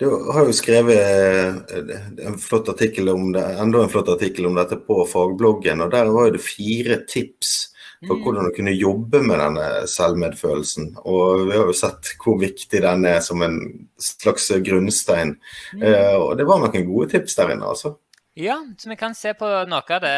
[0.00, 1.90] Du har jo skrevet eh,
[2.24, 5.84] en flott artikkel om det, enda en flott artikkel om dette på fagbloggen.
[5.84, 7.72] og Der var det fire tips
[8.06, 8.22] for mm.
[8.24, 10.88] hvordan du kunne jobbe med denne selvmedfølelsen.
[11.04, 13.60] Og vi har jo sett hvor viktig den er som en
[14.00, 15.36] slags grunnstein.
[15.76, 15.84] Mm.
[15.90, 17.98] Eh, og det var noen gode tips der inne, altså.
[18.38, 20.16] Ja, så vi kan se på noe av det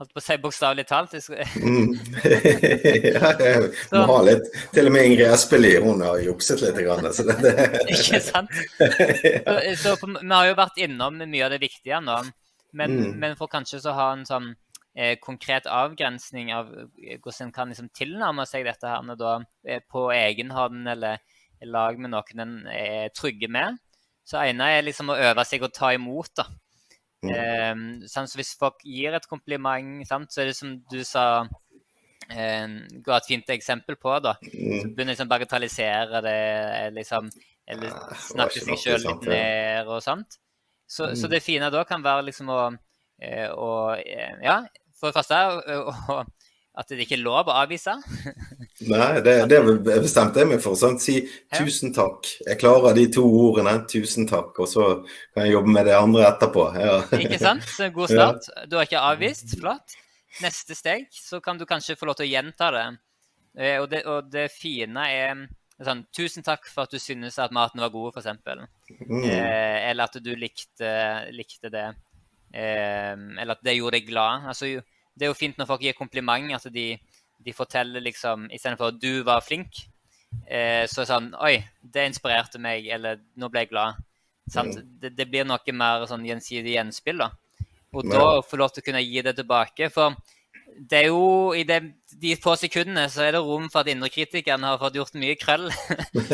[0.00, 1.12] Holdt på å si bokstavelig talt.
[1.12, 1.90] mm.
[3.12, 6.78] ja, jeg må ha litt Til og med Ingrid Espelid hun har jukset litt.
[6.80, 7.50] Grann, så det.
[7.92, 8.54] Ikke sant?
[8.78, 12.16] Så, så, vi har jo vært innom mye av det viktige nå.
[12.72, 13.12] Men, mm.
[13.20, 14.48] men for kanskje så ha en sånn
[14.96, 19.34] eh, konkret avgrensning av eh, hvordan en kan liksom tilnærme seg dette her da,
[19.68, 21.20] eh, på egen hånd eller
[21.60, 23.76] i lag med noen en er trygge med.
[24.24, 26.32] Så ene er liksom å øve seg å ta imot.
[26.40, 26.48] da.
[27.20, 27.32] Mm.
[28.00, 33.18] Um, hvis folk gir et kompliment, sant, så er det som du sa um, Ga
[33.18, 34.36] et fint eksempel på, da.
[34.40, 34.52] Mm.
[34.80, 36.38] Så begynner liksom å bagatellisere det,
[36.96, 37.28] liksom,
[37.70, 37.98] eller
[38.30, 40.40] snakke seg sjøl litt ned og sånt.
[40.90, 41.16] Så, mm.
[41.20, 42.62] så, det fine da kan være liksom å,
[43.22, 44.62] eh, å eh, Ja,
[44.98, 45.36] for det første
[45.76, 46.22] å,
[46.80, 47.92] at det ikke er lov å avvise.
[48.88, 50.78] Nei, det, det bestemte jeg meg for.
[50.80, 51.02] Sant?
[51.04, 51.18] Si
[51.52, 52.28] tusen takk.
[52.46, 53.76] Jeg klarer de to ordene.
[53.90, 54.56] Tusen takk.
[54.56, 54.86] Og så
[55.34, 56.66] kan jeg jobbe med det andre etterpå.
[56.80, 56.96] Ja.
[57.20, 57.66] Ikke sant?
[57.68, 58.50] Så god start.
[58.70, 59.58] Du har ikke avvist.
[59.60, 59.96] Flott.
[60.40, 62.84] Neste steg, så kan du kanskje få lov til å gjenta det.
[63.58, 65.40] Eh, og det, og det fine er
[65.80, 68.28] sånn Tusen takk for at du synes at maten var god, f.eks.
[69.00, 69.24] Mm.
[69.26, 70.92] Eh, eller at du likte,
[71.34, 71.88] likte det.
[72.54, 74.46] Eh, eller at det gjorde deg glad.
[74.52, 74.70] Altså,
[75.14, 76.94] det er jo fint når folk gir kompliment, at de,
[77.40, 79.82] de forteller liksom Istedenfor du var flink,
[80.46, 84.00] eh, så sånn Oi, det inspirerte meg, eller nå ble jeg glad.
[84.50, 84.72] Mm.
[85.00, 87.30] Det, det, blir noe mer sånn gjensidig gjenspill, da.
[87.94, 88.16] Og ja.
[88.16, 89.90] da få lov til å kunne gi det tilbake.
[89.94, 90.16] For
[90.90, 91.80] det er jo i det,
[92.22, 95.68] de få sekundene så er det rom for at indrekritikeren har fått gjort mye krøll.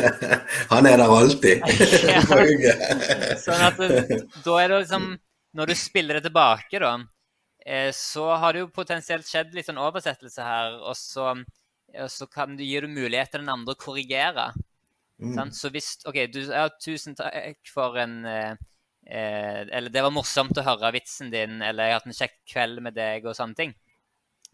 [0.71, 1.65] Han er der alltid.
[3.45, 5.15] sånn at da er det liksom
[5.57, 7.16] Når du spiller det tilbake, da, Eh,
[7.91, 12.55] så har det jo potensielt skjedd litt sånn oversettelse her, og så, og så kan
[12.55, 14.53] du, du mulighet til den andre å korrigere.
[15.17, 15.51] Mm.
[15.51, 18.51] Så hvis OK, du, ja, tusen takk for en eh,
[19.09, 22.37] eh, Eller det var morsomt å høre vitsen din, eller jeg har hatt en kjekk
[22.53, 23.73] kveld med deg, og sånne ting.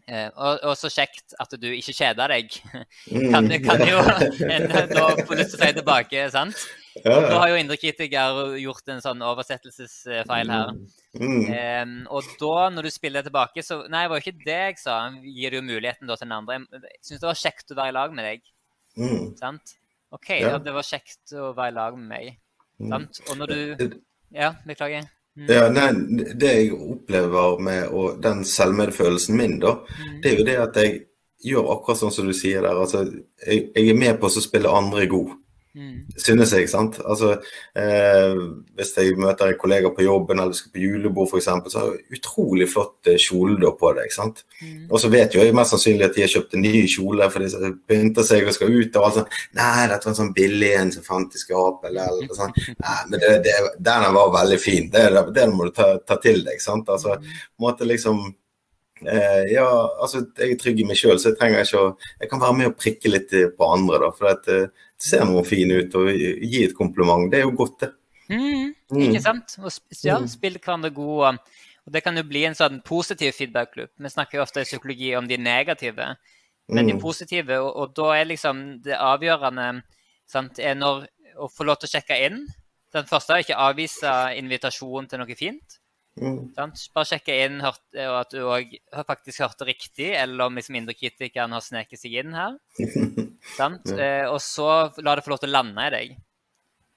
[0.04, 2.56] Eh, og, og, så kjekt at du ikke kjeder deg.
[3.32, 4.02] kan, kan jo
[4.54, 6.64] en da få lyst til å si tilbake, sant?
[7.00, 7.14] Ja.
[7.24, 10.74] Da har jo Indre Kritiker gjort en sånn oversettelsesfeil her.
[11.16, 11.40] Mm.
[11.48, 14.78] Um, og da, når du spiller tilbake, så Nei, det var jo ikke det jeg
[14.82, 14.98] sa.
[15.24, 16.60] Gir du muligheten da til den andre.
[16.76, 18.46] Jeg syns det var kjekt å være i lag med deg.
[19.00, 19.26] Mm.
[19.40, 19.74] Sant?
[20.14, 20.54] OK, ja.
[20.62, 22.40] det var kjekt å være i lag med meg.
[22.78, 22.92] Mm.
[22.92, 23.24] Sant?
[23.30, 23.88] Og når du
[24.34, 25.08] Ja, beklager.
[25.34, 25.48] Mm.
[25.50, 25.88] Ja, nei,
[26.38, 30.20] Det jeg opplever med og den selvmedfølelsen min, da, mm.
[30.22, 31.00] det er jo det at jeg
[31.44, 32.78] gjør akkurat sånn som du sier der.
[32.80, 33.04] Altså,
[33.46, 35.34] jeg, jeg er med på å spille andre god.
[35.74, 36.04] Mm.
[36.16, 37.00] Synes jeg, sant.
[37.02, 37.32] Altså,
[37.74, 38.34] eh,
[38.78, 42.18] hvis jeg møter en kollega på jobben eller skal på julebord f.eks., så har jeg
[42.20, 44.12] utrolig flott eh, kjole på deg.
[44.14, 44.44] sant?
[44.60, 44.84] Mm.
[44.86, 47.50] Og så vet jo jeg mest sannsynlig at de har kjøpt en ny kjole fordi
[47.64, 49.00] de pynter seg og skal ut.
[49.00, 49.34] og alt sånt.
[49.58, 52.54] Nei, dette var en sånn billig en som fant i skapet, eller, eller sånn.
[52.86, 53.58] Nei, men det, det,
[53.90, 54.88] den var veldig fin.
[54.94, 56.62] Det, det må du ta, ta, til deg.
[56.62, 56.86] sant?
[56.86, 57.36] Altså, mm.
[57.66, 58.28] måte liksom
[59.50, 59.66] ja,
[60.02, 61.90] altså jeg er trygg i meg sjøl, så jeg trenger ikke å
[62.20, 64.10] Jeg kan være med og prikke litt på andre, da.
[64.16, 67.30] For at, eh, ser noe fin ut, og gi et kompliment.
[67.30, 67.90] Det er jo godt, det.
[68.30, 69.24] Mm, ikke mm.
[69.24, 69.56] sant?
[69.60, 69.70] Og
[70.04, 70.28] ja, mm.
[70.32, 71.34] spill hverandre gode.
[71.84, 73.92] Og det kan jo bli en sånn positiv feedback-klubb.
[74.00, 76.14] Vi snakker jo ofte i psykologi om de negative,
[76.72, 77.02] men de mm.
[77.02, 77.60] positive.
[77.60, 79.68] Og, og da er liksom det avgjørende
[80.30, 81.04] sant, er når
[81.36, 82.44] å få lov til å sjekke inn.
[82.94, 85.80] Den første er ikke avvise invitasjon til noe fint.
[86.14, 86.52] Mm.
[86.54, 88.70] Bare sjekke inn hørt, at du òg
[89.08, 92.58] faktisk hørte riktig, eller om liksom indrekritikeren har sneket seg inn her.
[93.54, 94.66] Eh, og så
[95.04, 96.12] la det få lov til å lande i deg.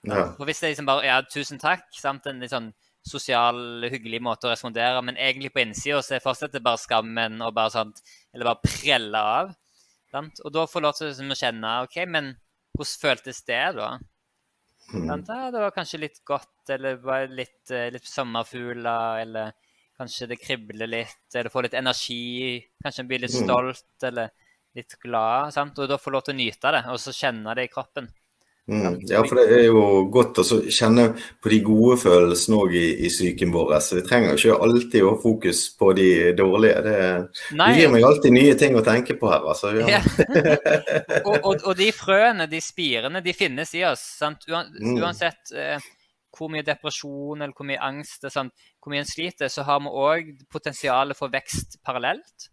[0.08, 0.22] Ja.
[0.40, 1.90] Og hvis det liksom bare Ja, tusen takk.
[1.92, 2.26] Sant?
[2.30, 2.70] En litt sånn
[3.08, 7.74] sosial, hyggelig måte å respondere, men egentlig på innsida så fortsetter bare skammen og bare
[7.76, 8.00] sånt,
[8.34, 9.52] Eller bare prelle av.
[10.12, 10.40] Sant?
[10.46, 12.32] Og da får lov til liksom, å kjenne OK, men
[12.78, 13.90] hvordan føltes det, da?
[14.94, 15.24] Mm.
[15.28, 19.52] Det var kanskje litt godt, eller litt, eh, litt sommerfugler, eller
[19.98, 22.62] kanskje det kribler litt, eller får litt energi.
[22.84, 23.44] Kanskje en blir litt mm.
[23.44, 24.32] stolt, eller
[24.78, 25.54] litt glad.
[25.54, 25.80] Sant?
[25.80, 28.08] Og da får lov til å nyte det, og så kjenne det i kroppen.
[28.68, 28.98] Mm.
[29.08, 31.06] Ja, for det er jo godt å kjenne
[31.40, 33.72] på de gode følelsene òg i, i psyken vår.
[33.84, 36.82] Så vi trenger ikke alltid å ha fokus på de dårlige.
[36.84, 36.98] Det,
[37.54, 39.46] det, gir meg alltid nye ting å tenke på her.
[39.48, 39.72] Altså.
[39.80, 40.02] Ja.
[41.28, 44.04] Og, og, og, de frøene, de spirene, de finnes i oss.
[44.20, 44.44] Sant?
[44.52, 44.98] Mm.
[45.00, 45.88] Uansett eh,
[46.36, 48.54] hvor mye depresjon eller hvor mye angst sant?
[48.84, 52.50] hvor mye en sliter, så har vi òg potensialet for vekst parallelt.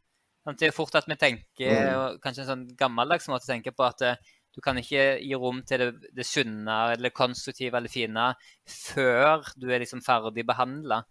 [0.47, 0.59] Sant?
[0.61, 2.23] Det er fort at vi tenker, mm.
[2.23, 5.61] kanskje en sånn gammeldags måte å tenke på, at eh, du kan ikke gi rom
[5.67, 8.29] til det, det sunne eller konstruktive eller fine
[8.71, 11.03] før du er liksom ferdig behandla,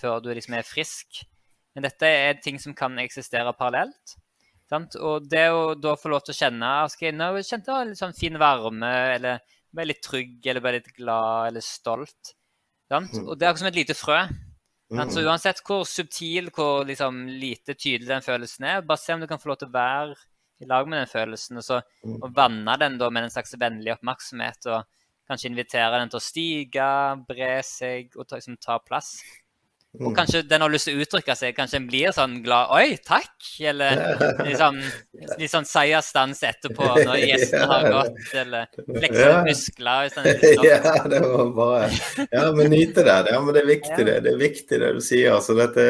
[0.00, 1.22] før du liksom er frisk.
[1.74, 4.16] Men dette er ting som kan eksistere parallelt.
[4.68, 4.98] Sant?
[5.00, 8.00] Og det å da få lov til å kjenne okay, jeg nå kjente jeg litt
[8.00, 9.40] sånn fin varme, eller
[9.72, 12.34] ble litt trygg, eller ble litt glad eller stolt.
[12.90, 13.14] Sant?
[13.14, 13.28] Mm.
[13.28, 14.18] Og det er akkurat som et lite frø.
[14.88, 15.14] Sant?
[15.14, 15.28] Så mm.
[15.28, 19.40] uansett hvor subtil, hvor liksom, lite tydelig den følelsen er, bare se om du kan
[19.40, 20.18] få lov til å være
[20.58, 21.60] i lag med den følelsen.
[21.60, 22.20] Og så mm.
[22.22, 24.70] og vanne den da med en slags vennlig oppmerksomhet.
[24.72, 26.88] Og kanskje invitere den til å stige,
[27.28, 29.16] bre seg og ta, liksom, ta plass.
[29.98, 30.14] Og mm.
[30.14, 31.54] kanskje den har lyst til å uttrykke seg.
[31.56, 33.98] Kanskje en blir sånn glad 'oi, takk', eller
[34.46, 34.78] liksom,
[35.40, 40.12] litt sånn seierstans etterpå når gjestene har gått, eller flekser muskler.
[40.14, 40.30] Sånn,
[40.68, 41.90] ja, det var bare
[42.30, 43.18] Ja, men nyte det.
[43.32, 44.16] Ja, men det er viktig, det.
[44.22, 45.34] Det er viktig det du sier.
[45.34, 45.88] Altså, dette,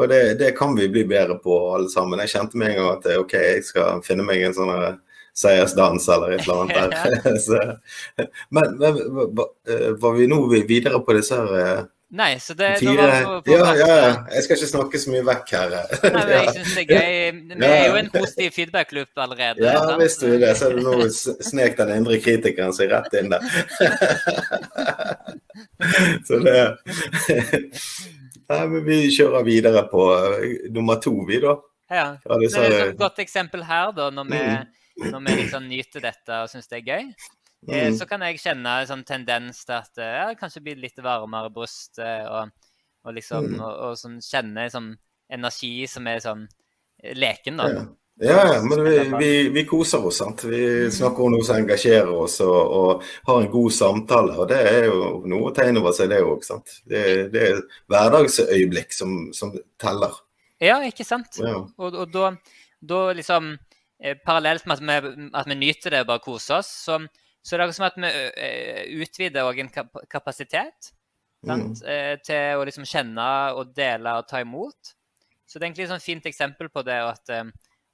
[0.00, 2.24] og det, det, kan vi bli bedre på, alle sammen.
[2.24, 4.74] Jeg kjente med en gang at OK, jeg skal finne meg en sånn
[5.36, 7.38] seiersdans eller et eller annet der.
[7.44, 7.60] Så,
[8.48, 9.00] men, men
[10.00, 13.04] var vi nå videre på disse her Nei, så det Fire,
[13.46, 14.26] ja, ja, ja.
[14.34, 15.74] Jeg skal ikke snakke så mye vekk her.
[16.02, 17.36] Nei, men jeg syns det er gøy.
[17.52, 19.62] Vi er jo en positiv feedback-loop allerede.
[19.62, 20.02] Ja, sant?
[20.02, 20.50] visst du det.
[20.58, 20.94] Så er det nå
[21.46, 23.46] snek den indre kritikeren seg rett inn der.
[26.26, 26.58] så det
[28.50, 31.54] Nei, men vi kjører videre på eh, nummer to, vi, da.
[31.90, 32.18] Ja.
[32.18, 34.64] ja det er et godt eksempel her, da, når vi, mm.
[35.12, 37.04] når vi liksom nyter dette og syns det er gøy.
[37.68, 37.98] Eh, mm.
[37.98, 41.54] Så kan jeg kjenne en sånn tendens til at ja, kanskje blir litt varmere i
[41.54, 42.52] brystet, og,
[43.04, 43.60] og, liksom, mm.
[43.60, 44.92] og, og sånn, kjenne sånn
[45.30, 46.46] energi som er sånn
[47.02, 47.72] eh, leken, da.
[47.74, 47.88] Ja.
[48.22, 50.18] Ja, men vi, vi, vi, koser oss.
[50.20, 50.42] sant?
[50.44, 50.90] Vi mm.
[50.92, 54.34] snakker om noe som engasjerer oss og, og, har en god samtale.
[54.36, 56.44] og Det er jo noe å tegne over seg, det òg.
[56.84, 60.18] Det, det er hverdagsøyeblikk som, som teller.
[60.60, 61.40] Ja, ikke sant.
[61.40, 61.62] Ja.
[61.80, 62.34] Og da,
[62.84, 63.54] da, liksom
[64.24, 67.00] Parallelt med at vi, at vi nyter det og bare koser oss, så,
[67.42, 69.70] så det er som at vi utvider òg en
[70.12, 70.90] kapasitet
[71.46, 71.70] mm.
[72.26, 74.92] til å liksom kjenne og dele og ta imot.
[75.48, 77.32] Så det er egentlig et sånn fint eksempel på det, og at,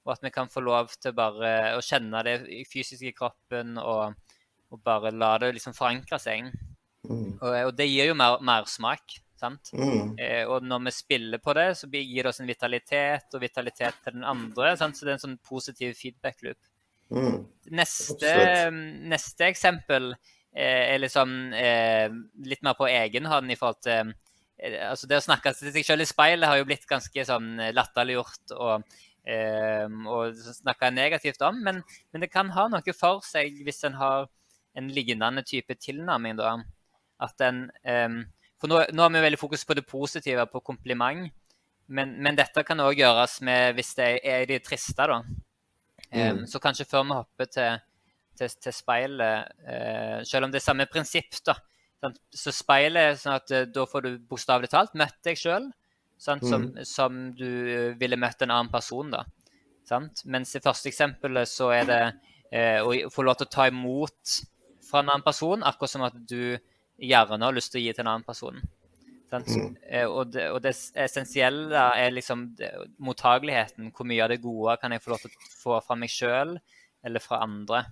[0.05, 4.19] og at, vi kan få lov til bare å kjenne det fysiske i kroppen og,
[4.75, 6.51] og bare la det liksom forankre seg.
[7.07, 7.39] Mm.
[7.39, 9.21] Og, og, det gir jo mer, mersmak.
[9.37, 9.69] Sant?
[9.77, 10.15] Mm.
[10.17, 13.99] Eh, og når vi spiller på det, så gir det oss en vitalitet og vitalitet
[14.05, 14.73] til den andre.
[14.81, 14.97] Sant?
[14.97, 16.61] Så det er en sånn positiv feedback-loop.
[17.11, 17.43] Mm.
[17.71, 18.31] Neste,
[19.07, 22.09] neste, eksempel eh, er liksom eh,
[22.47, 24.11] litt mer på egen hånd i forhold til
[24.59, 27.61] eh, altså Det å snakke til seg selv i speilet har jo blitt ganske sånn
[27.77, 33.63] latterliggjort og, eh, og snakka negativt om, men, men, det kan ha noe for seg
[33.67, 34.27] hvis en har
[34.77, 36.37] en lignende type tilnærming.
[36.43, 36.59] da,
[37.23, 38.23] at en, eh,
[38.59, 41.31] For nå, nå, har vi veldig fokus på det positive, på kompliment.
[41.87, 45.07] Men, men dette kan òg gjøres med hvis det er de triste.
[45.07, 45.21] da.
[46.13, 46.43] Mm.
[46.43, 47.81] Um, så kanskje før vi hopper til,
[48.39, 51.57] til, til speilet, uh, selv om det er samme prinsipp, da,
[52.03, 52.21] sant?
[52.35, 55.71] så speilet er sånn at uh, da får du bokstavelig talt møtt deg sjøl
[56.19, 56.85] som, mm.
[56.89, 57.51] som, du
[58.01, 59.11] ville møtt en annen person.
[59.13, 59.25] da.
[59.87, 60.25] Sant?
[60.25, 64.39] Mens i første eksempelet så er det uh, å få lov til å ta imot
[64.87, 66.57] fra en annen person, akkurat som at du
[66.97, 68.63] gjerne har lyst til å gi til en annen person.
[69.33, 69.77] Mm.
[69.91, 72.71] Eh, og, det, og, det, essensielle er liksom det,
[73.03, 73.91] mottageligheten.
[73.95, 76.57] Hvor mye av det gode kan jeg få lov til å få fra meg sjøl
[77.07, 77.85] eller fra andre.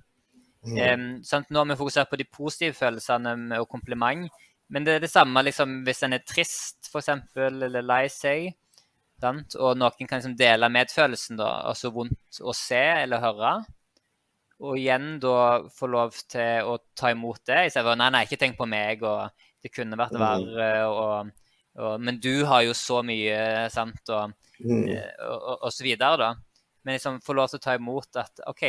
[0.65, 0.79] Mm.
[0.79, 1.51] Um, sant?
[1.51, 4.31] Nå har vi fokusert på de positive følelsene og kompliment.
[4.73, 8.55] Men det er det samme liksom, hvis en er trist, for eksempel, eller lei seg.
[9.23, 9.57] Sant?
[9.61, 13.57] Og noen kan liksom dele medfølelsen, da, altså vondt å se eller høre.
[14.65, 18.57] Og igjen da få lov til å ta imot det istedenfor nei, nei, ikke tenk
[18.59, 19.03] på meg.
[19.03, 19.31] og
[19.65, 20.23] det kunne vært mm.
[20.23, 20.71] verre.
[20.91, 21.31] Og,
[21.81, 23.39] og, men du har jo så mye,
[23.73, 24.83] sant, og, mm.
[24.93, 26.33] Eh, og, og, så videre, da.
[26.85, 28.67] Men liksom få lov til å ta imot at OK,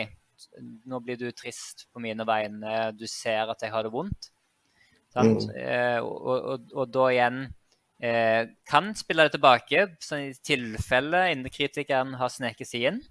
[0.87, 4.31] nå blir du trist på mine vegne, du ser at jeg har det vondt.
[5.15, 5.47] Sant?
[5.47, 5.57] Mm.
[5.59, 7.41] Eh, og, da igjen
[8.03, 13.03] eh, kan spille det tilbake, sånn i tilfelle indrekritikeren har sneket seg inn.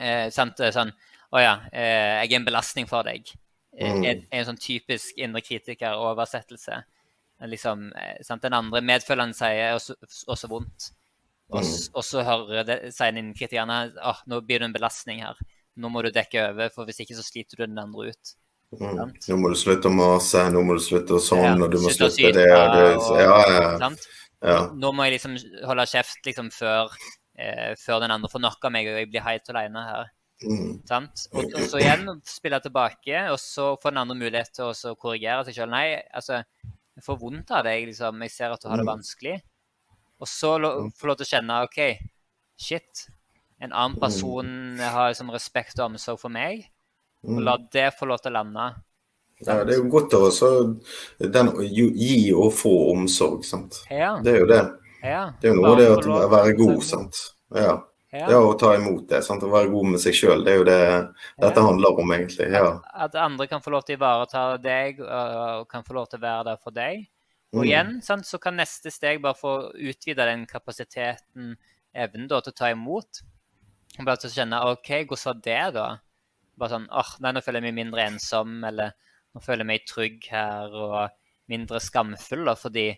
[0.00, 0.60] Eh, sant?
[0.72, 0.92] Sånn
[1.32, 3.32] Å ja, eh, jeg er en belastning for deg.
[3.78, 6.82] Eh, er, en, en sånn typisk indre kritiker-oversettelse.
[7.48, 9.96] Liksom, eh, Den andre medfølgende sier også,
[10.30, 10.92] også vondt.
[11.52, 12.02] Og, mm.
[12.04, 15.40] så hører det, sier den kritikerne at nå blir det en belastning her.
[15.76, 18.36] Nå må du dekke over, for hvis ikke så sliter du den andre ut.
[18.72, 19.12] Mm.
[19.28, 21.76] Nå må du slutte å mase, nå må du slutte å sånn, ja, og du
[21.82, 22.86] må slutte, slutte det og det.
[22.94, 23.90] Og, ja, ja.
[24.48, 24.60] ja.
[24.72, 25.36] Nå må jeg liksom
[25.68, 26.94] holde kjeft liksom før,
[27.36, 30.12] eh, før den andre får nok av meg, og jeg blir helt alene her.
[30.42, 30.76] Mm.
[30.82, 35.46] Og, og, så igjen spille tilbake, og så får den andre mulighet til å korrigere
[35.46, 35.72] seg sjøl.
[35.72, 36.42] Nei, altså,
[36.96, 38.22] jeg får vondt av deg, liksom.
[38.26, 38.92] Jeg ser at du har det mm.
[38.92, 39.36] vanskelig.
[40.22, 41.80] Og så lo, få lov til å kjenne OK,
[42.60, 43.06] shit.
[43.62, 44.02] En annen mm.
[44.02, 46.66] person har liksom respekt og omsorg for meg.
[47.22, 48.72] Og la det få lov til å lande.
[49.42, 50.28] Ja, det er jo godt å
[51.66, 53.80] gi og få omsorg, sant.
[53.90, 54.14] Ja.
[54.22, 54.62] Det er jo det.
[55.02, 55.22] Ja.
[55.40, 57.18] Det er jo noe det å være god, sant.
[57.56, 57.80] Ja.
[58.12, 58.26] Ja.
[58.28, 59.22] Det å ta imot det.
[59.24, 59.44] Sant?
[59.44, 60.44] Å være god med seg sjøl.
[60.44, 60.80] Det er jo det
[61.40, 61.64] dette ja.
[61.64, 62.48] handler om, egentlig.
[62.52, 62.66] Ja.
[62.92, 66.20] At, at, andre kan få lov til å ivareta deg og kan få lov til
[66.20, 67.06] å være der for deg.
[67.52, 67.66] Og mm.
[67.68, 71.54] igjen sant, så kan neste steg bare få utvide den kapasiteten,
[71.92, 73.22] evnen da, til å ta imot.
[73.98, 75.88] Og bare til å kjenne OK, hvordan var det, da?
[76.60, 78.92] Bare sånn åh, nei, nå føler jeg meg mindre ensom, eller
[79.32, 82.90] nå føler jeg meg trygg her, og mindre skamfull, da, fordi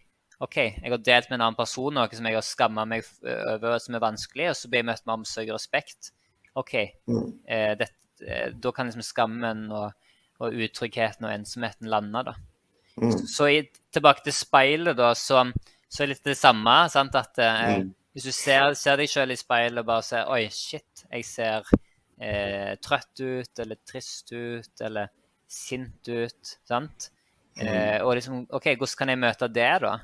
[0.42, 3.78] OK, jeg har delt med en annen person noe som jeg har skamma meg over,
[3.82, 6.10] som er vanskelig, og så blir jeg møtt med omsorg og respekt.
[6.58, 6.74] OK,
[7.10, 7.28] mm.
[7.50, 7.88] eh, det,
[8.26, 9.94] eh, da kan liksom skammen og,
[10.40, 12.34] og, utryggheten og ensomheten lande, da.
[12.98, 13.10] Mm.
[13.10, 13.60] Så, så i,
[13.94, 15.42] tilbake til speilet, da, så,
[15.88, 16.76] så er det litt det samme.
[16.92, 17.92] sant, at eh, mm.
[18.14, 21.64] Hvis du ser, ser deg sjøl i speilet og bare ser Oi, shit, jeg ser
[22.22, 25.10] eh, trøtt ut, eller trist ut, eller
[25.50, 26.52] sint ut.
[26.62, 27.08] sant?
[27.58, 27.66] Mm.
[27.66, 29.96] Eh, og liksom OK, hvordan kan jeg møte det, da?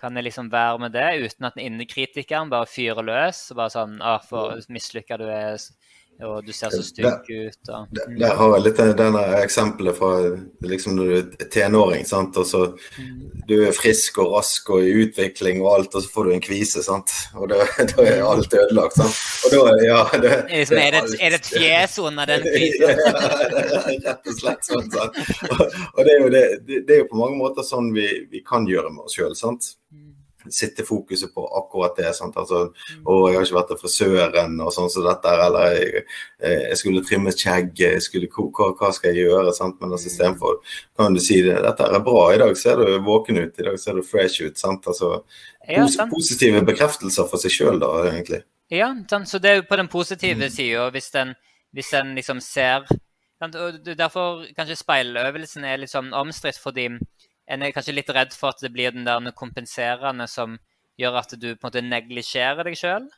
[0.00, 3.48] Kan jeg liksom være med det uten at den innekritikeren bare fyrer løs?
[3.52, 5.58] og bare sånn ah, for Mislykka du er
[6.26, 7.68] og du ser så stygg ut.
[7.70, 8.16] Og, mm.
[8.18, 10.10] Der har jeg litt denne eksempelet fra
[10.66, 12.02] liksom når du er tenåring.
[12.08, 12.62] sant, og så
[12.98, 13.44] mm.
[13.48, 16.44] Du er frisk og rask og i utvikling og alt, og så får du en
[16.48, 16.82] kvise.
[16.82, 18.98] sant, og Da, da er alt ødelagt.
[18.98, 20.98] sant, og da, ja, det, er, det, er,
[21.30, 22.98] det, et fjes under den kvisen?
[22.98, 24.90] ja, rett og slett sånn.
[24.90, 28.10] sant, og, og det, er jo det, det, er jo på mange måter sånn vi,
[28.32, 29.36] vi kan gjøre med oss sjøl.
[29.38, 30.07] Mm
[30.54, 32.06] sitte fokuset på akkurat det.
[32.08, 33.06] altså, mm.
[33.06, 36.04] og jeg har ikke vært til frisøren og sånn som dette, eller jeg,
[36.40, 39.54] jeg skulle trimme skjegget, hva, hva, skal jeg gjøre?
[39.56, 40.60] sant, Men altså, istedenfor
[40.96, 43.78] kan du si det, dette er bra, i dag ser du våken ut, i dag
[43.80, 44.58] ser du fresh ut.
[44.58, 45.22] sant, altså
[45.68, 48.42] pos Positive bekreftelser for seg sjøl, da, egentlig.
[48.72, 49.28] Ja, sant?
[49.28, 50.54] så det er jo på den positive mm.
[50.54, 51.12] sida, hvis,
[51.76, 52.88] hvis en liksom ser
[53.38, 56.88] Derfor kanskje speiløvelsen er litt sånn omstridt, fordi
[57.48, 60.58] en er kanskje litt redd for at det blir den der kompenserende som
[61.00, 63.08] gjør at du på en måte neglisjerer deg sjøl.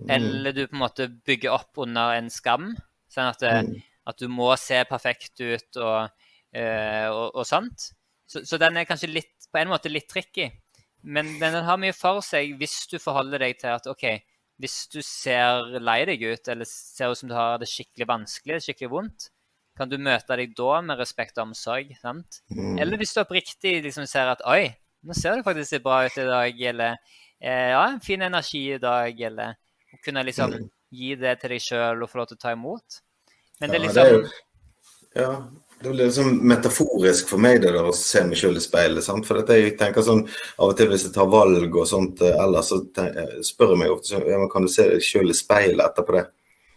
[0.00, 0.10] Mm.
[0.16, 2.72] Eller du på en måte bygger opp under en skam.
[3.10, 3.74] Sånn at, det, mm.
[4.12, 7.90] at du må se perfekt ut og, øh, og, og sånt.
[8.30, 10.48] Så, så, den er kanskje litt, på en måte litt tricky.
[11.02, 14.06] Men, men, den har mye for seg hvis du forholder deg til at OK,
[14.60, 18.60] hvis du ser lei deg ut, eller ser ut som du har det skikkelig vanskelig,
[18.64, 19.30] skikkelig vondt,
[19.80, 21.94] kan du møte deg da med respekt og omsorg?
[22.02, 22.42] sant?
[22.52, 22.76] Mm.
[22.82, 24.68] Eller hvis du oppriktig liksom ser at Oi,
[25.06, 26.60] nå ser det faktisk litt bra ut i dag.
[26.72, 26.98] Eller
[27.40, 29.24] eh, ja, en fin energi i dag.
[29.30, 29.56] Eller
[30.04, 30.68] kunne liksom mm.
[31.00, 33.00] gi det til deg sjøl og få lov til å ta imot.
[33.60, 34.28] Men det er liksom ja, det er jo,
[35.20, 35.32] ja,
[35.80, 39.04] det blir liksom metaforisk for meg det der å se meg sjøl i speilet.
[39.04, 39.24] sant?
[39.28, 40.26] For jeg tenker sånn,
[40.60, 43.80] Av og til hvis jeg tar valg og sånt eh, ellers, så tenker, spør jeg
[43.80, 46.26] meg ofte ja, kan du se deg sjøl i speilet etterpå det.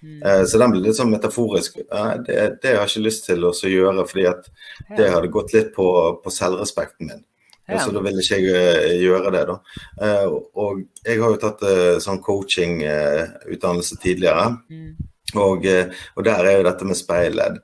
[0.03, 0.23] Mm.
[0.23, 1.79] Eh, så den ble litt sånn metaforisk.
[2.27, 4.49] Det, det har jeg ikke lyst til å gjøre, fordi at
[4.97, 5.87] det hadde gått litt på,
[6.23, 7.23] på selvrespekten min.
[7.71, 7.79] Ja.
[7.79, 9.57] Så da vil ikke jeg eh, gjøre det, da.
[10.03, 10.25] Eh,
[10.59, 11.67] og jeg har jo tatt
[12.03, 14.49] sånn coaching-utdannelse tidligere.
[14.67, 15.11] Mm.
[15.39, 17.55] Og, og, der er jo dette med speilet.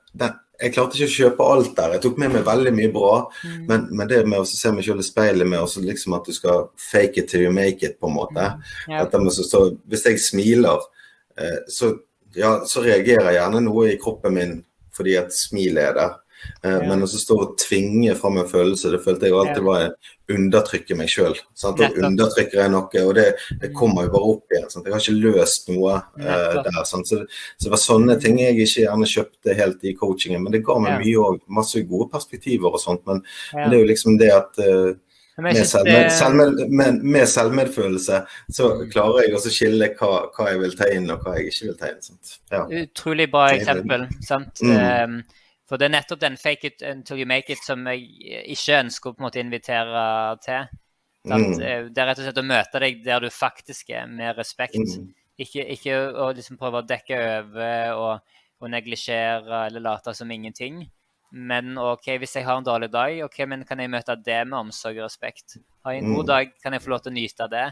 [0.60, 1.92] jeg klarte ikke å kjøpe alt der.
[1.94, 3.12] Jeg tok med meg veldig mye bra,
[3.44, 3.60] mm.
[3.68, 6.34] men, men, det med å se meg selv i speilet med også liksom at du
[6.34, 8.48] skal fake it till you make it, på en måte.
[8.88, 8.96] Mm.
[8.96, 9.04] Ja.
[9.28, 10.88] Så, så, hvis jeg smiler,
[11.70, 11.92] så
[12.36, 14.58] ja, så reagerer gjerne noe i kroppen min
[14.94, 16.16] fordi at smilet er der.
[16.62, 16.80] Eh, ja.
[16.88, 20.96] Men å stå og tvinge fram en følelse, det følte jeg alltid var å undertrykke
[20.98, 21.36] meg sjøl.
[21.60, 23.26] Da undertrykker jeg noe, og det,
[23.62, 24.68] det, kommer jo bare opp igjen.
[24.72, 24.88] Sant?
[24.88, 26.80] Jeg har ikke løst noe uh, der.
[26.88, 27.20] Så, så,
[27.64, 30.44] det var sånne ting jeg ikke gjerne kjøpte helt i coachingen.
[30.44, 31.40] Men det ga meg mye òg.
[31.60, 33.04] Masse gode perspektiver og sånt.
[33.08, 33.24] Men,
[33.56, 34.92] men, det er jo liksom det at uh,
[35.44, 38.22] med, selvmed, selvmed, med, med, selvmedfølelse
[38.52, 41.68] så klarer jeg å skille hva, hva, jeg vil ta inn og hva jeg ikke
[41.68, 42.20] vil ta inn.
[42.52, 42.64] Ja.
[42.82, 44.08] Utrolig bra eksempel.
[44.26, 44.62] sant?
[44.64, 44.76] Mm.
[44.80, 48.02] Um, for det er nettopp den 'fake it until you make it' som jeg
[48.50, 50.04] ikke ønsker å på en måte invitere
[50.42, 50.66] til.
[51.28, 51.52] Mm.
[51.62, 54.80] Eh, det er rett og slett å møte deg der du faktisk er, med respekt.
[54.80, 55.10] Mm.
[55.40, 60.82] Ikke, ikke, å liksom prøve å dekke over og, og neglisjere eller late som ingenting.
[61.30, 64.58] Men OK, hvis jeg har en dårlig dag, ok, men kan jeg møte det med
[64.58, 65.60] omsorg og respekt?
[65.84, 66.30] Har jeg en god mm.
[66.32, 67.68] dag, kan jeg få lov til å nyte av det?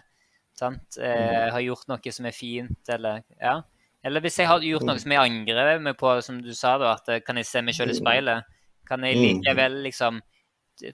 [0.59, 0.99] Sant?
[0.99, 1.51] Eh, mm.
[1.55, 3.59] har gjort noe som er fint, eller ja.
[4.07, 5.03] Eller hvis jeg har gjort noe mm.
[5.03, 7.77] som jeg angrer meg på, som du sa, da, at eh, kan jeg se meg
[7.77, 8.59] selv i speilet?
[8.89, 10.23] Kan jeg likevel liksom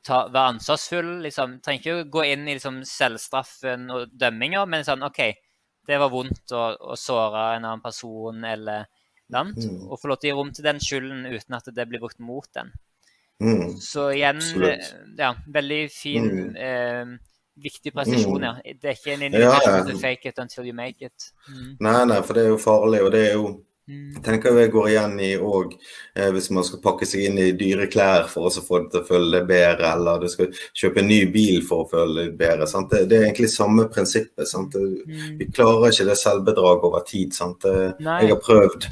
[0.03, 1.13] ta, være ansvarsfull?
[1.27, 5.21] liksom, Trenger ikke å gå inn i liksom, selvstraffen og dømminga, men sånn OK,
[5.85, 8.89] det var vondt å, å såre en annen person, eller
[9.33, 9.57] Sant?
[9.57, 9.85] Mm.
[9.89, 12.21] Og få lov til å gi rom til den skylden uten at det blir brukt
[12.23, 12.73] mot den.
[13.43, 13.77] Mm.
[13.83, 14.91] Så igjen Absolutt.
[15.19, 16.57] ja, veldig fin, mm.
[16.57, 17.15] eh,
[17.65, 18.45] viktig presisjon, mm.
[18.47, 18.75] ja.
[18.81, 20.01] Det er ikke en invitasjon ja, ja.
[20.01, 21.31] fake it until you make it.
[21.49, 21.77] Mm.
[21.81, 23.49] Nei, nei, for det er jo farlig, og det er jo
[24.25, 27.85] tenker jeg går igjen i òg eh, hvis man skal pakke seg inn i dyre
[27.93, 31.21] klær for å få det til å føle bedre, eller du skal kjøpe en ny
[31.35, 32.65] bil for å føle det bedre.
[32.65, 34.49] Det, det, er egentlig samme prinsippet.
[34.49, 34.73] Sant?
[34.79, 35.37] Mm.
[35.41, 37.37] Vi klarer ikke det selvbedraget over tid.
[37.37, 37.69] Sant?
[38.01, 38.89] Jeg har prøvd.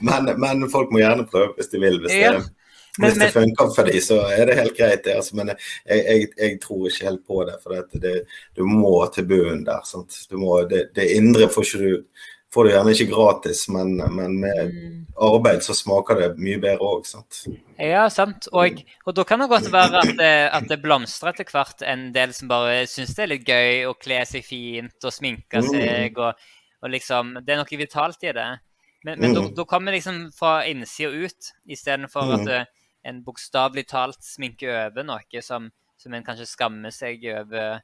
[0.06, 1.98] men, men, folk må gjerne prøve hvis de vil.
[2.04, 2.36] hvis ja.
[2.38, 2.59] det
[3.00, 5.04] hvis det funker for dem, så er det helt greit.
[5.04, 7.56] Det, altså, men jeg, jeg, jeg, tror ikke helt på det.
[7.62, 8.16] For det, det,
[8.56, 9.86] du må til bunnen der.
[10.38, 12.22] Må, det, det, indre får, du,
[12.54, 14.94] får, du gjerne ikke gratis, men, men med mm.
[15.30, 17.10] arbeid så smaker det mye bedre òg.
[17.80, 18.50] Ja, sant.
[18.52, 22.10] Og, og, da kan det godt være at det, at det blomstrer etter hvert en
[22.16, 25.70] del som bare syns det er litt gøy å kle seg fint og sminke mm.
[25.70, 26.18] seg.
[26.18, 26.50] og,
[26.84, 28.50] og liksom, Det er noe vitalt i det.
[29.02, 29.54] Men, men mm.
[29.56, 32.34] da kommer liksom fra innsida ut, istedenfor mm.
[32.36, 32.68] at
[33.06, 37.80] en bokstavelig talt sminke over noe som, som en kanskje skammer seg over,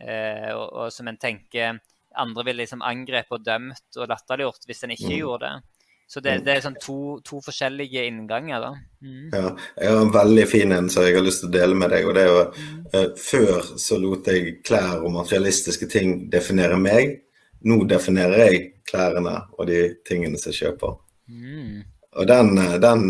[0.00, 1.80] eh, og, og, som en tenker
[2.18, 5.18] andre ville liksom angrepet og dømt og latterliggjort hvis en ikke mm.
[5.20, 5.80] gjorde det.
[6.10, 8.70] Så det, det er sånn to, to, forskjellige innganger, da.
[8.98, 9.28] Mm.
[9.30, 11.92] Ja, jeg har en veldig fin en som jeg har lyst til å dele med
[11.94, 12.08] deg.
[12.08, 12.80] og det er jo mm.
[12.96, 17.14] uh, Før så lot jeg klær og materialistiske ting definere meg.
[17.62, 20.98] Nå definerer jeg klærne og de tingene som jeg kjøper.
[21.30, 21.86] Mm.
[22.18, 23.02] Og den, den,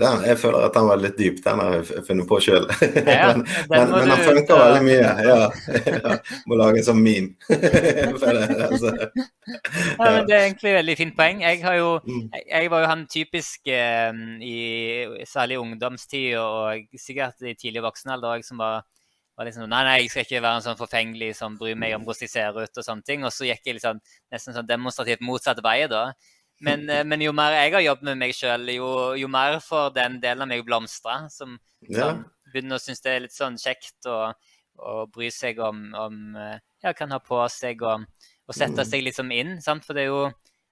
[0.00, 1.38] den, Jeg føler at den var litt dyp.
[1.44, 2.66] Den har jeg funnet på sjøl.
[3.12, 5.12] Ja, men, men, men, den funker veldig mye.
[5.24, 5.38] Ja,
[6.04, 6.16] ja.
[6.50, 7.32] Må lage en sånn meme.
[7.48, 8.92] altså.
[8.92, 11.40] ja, men det er egentlig et veldig fint poeng.
[11.46, 12.26] Jeg, jo, mm.
[12.50, 14.58] jeg var jo han typisk eh, i
[15.28, 18.84] særlig ungdomstid og sikkert i tidlig voksen alder som var,
[19.38, 22.04] var liksom, nei, nei, jeg skal ikke være en sånn forfengelig som bryr meg om
[22.04, 22.68] hvordan jeg ser ut.
[22.68, 23.24] og sånne ting.
[23.24, 26.10] Og så gikk jeg liksom, nesten sånn demonstrativt motsatt vei da.
[26.62, 28.88] Men, eh, men, jo mer jeg har jobbet med meg sjøl, jo,
[29.18, 31.18] jo, mer får den delen av meg blomstre.
[31.34, 31.56] Som,
[31.88, 34.34] som begynner å synes det er litt sånn kjekt å,
[35.12, 36.14] bry seg om, om
[36.82, 38.06] Ja, kan ha på seg og,
[38.48, 38.88] og sette mm.
[38.88, 39.56] seg liksom inn.
[39.62, 39.84] Sant?
[39.86, 40.22] For det er jo,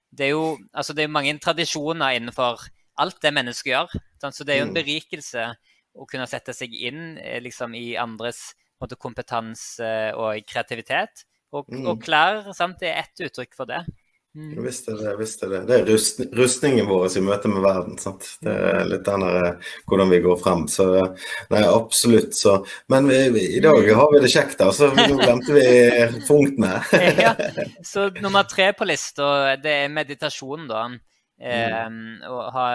[0.09, 2.65] det er jo altså det er mange tradisjoner innenfor
[3.01, 3.99] alt det mennesket gjør.
[4.21, 4.35] Sant?
[4.35, 4.79] Så det er jo en mm.
[4.79, 5.45] berikelse
[5.91, 11.25] å kunne sette seg inn eh, liksom, i andres måte, kompetanse og kreativitet.
[11.51, 12.03] Og, og mm.
[12.03, 12.79] klær sant?
[12.79, 13.83] det er ett uttrykk for det.
[14.35, 14.63] Mm.
[14.63, 15.17] Visst er det.
[15.19, 17.97] visst er Det Det er rust, rustningen vår i møte med verden.
[17.99, 18.37] sant?
[18.39, 20.67] Det er litt den der, hvordan vi går frem.
[20.71, 20.87] Så
[21.51, 22.35] nei, absolutt.
[22.35, 24.71] Så, men vi, vi, i dag har vi det kjekt, da.
[24.71, 25.65] Så nå glemte vi
[26.29, 26.79] punktene.
[27.19, 27.35] ja,
[27.91, 30.85] så nummer tre på lista, det er meditasjon, da.
[31.41, 31.91] Eh,
[32.55, 32.65] ha,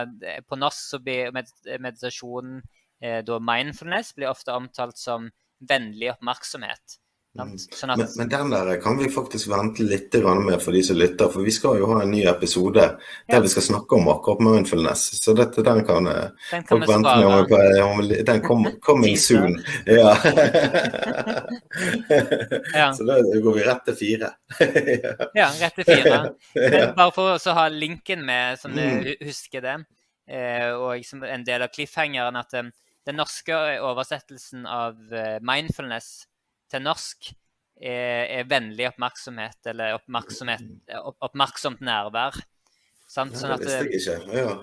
[0.48, 2.56] på norsk så blir meditasjon
[3.00, 5.30] eh, da mindfulness blir ofte omtalt som
[5.68, 6.98] vennlig oppmerksomhet.
[7.36, 7.58] Mm.
[7.58, 7.98] Sånn at...
[7.98, 11.28] men, men, den der kan vi faktisk vente litt med for de som lytter.
[11.32, 15.22] For vi skal jo ha en ny episode der vi skal snakke om akkurat mindfulness.
[15.22, 16.12] Så dette, den kan, eh,
[16.50, 19.64] den kan folk vente med Om, om, den kommer coming soon.
[19.84, 20.16] Ja.
[22.74, 22.92] ja.
[22.92, 24.30] Så da går vi rett til fire.
[25.34, 26.22] ja, rett til fire.
[26.54, 29.04] Men bare for å ha linken med, som du mm.
[29.26, 29.76] husker det,
[30.30, 32.72] eh, og en del av cliffhangeren, at den
[33.20, 34.96] norske oversettelsen av
[35.44, 36.26] mindfulness
[36.76, 37.32] til norsk
[37.80, 40.64] er, er vennlig oppmerksomhet, eller oppmerksomhet,
[41.02, 42.38] opp, oppmerksomt nærvær.
[43.10, 43.36] Sant?
[43.38, 44.40] Sånn at, det visste jeg ikke.
[44.40, 44.54] Ja.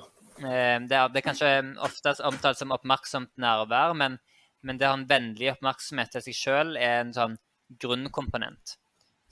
[0.43, 1.51] Eh, det er, det er kanskje
[1.85, 4.17] oftest omtalt som oppmerksomt nærvær, men,
[4.65, 7.37] men det å ha en vennlig oppmerksomhet til seg sjøl er en sånn
[7.81, 8.77] grunnkomponent.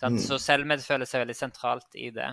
[0.02, 0.18] Mm.
[0.22, 2.32] Så selvmedfølelse er veldig sentralt i det.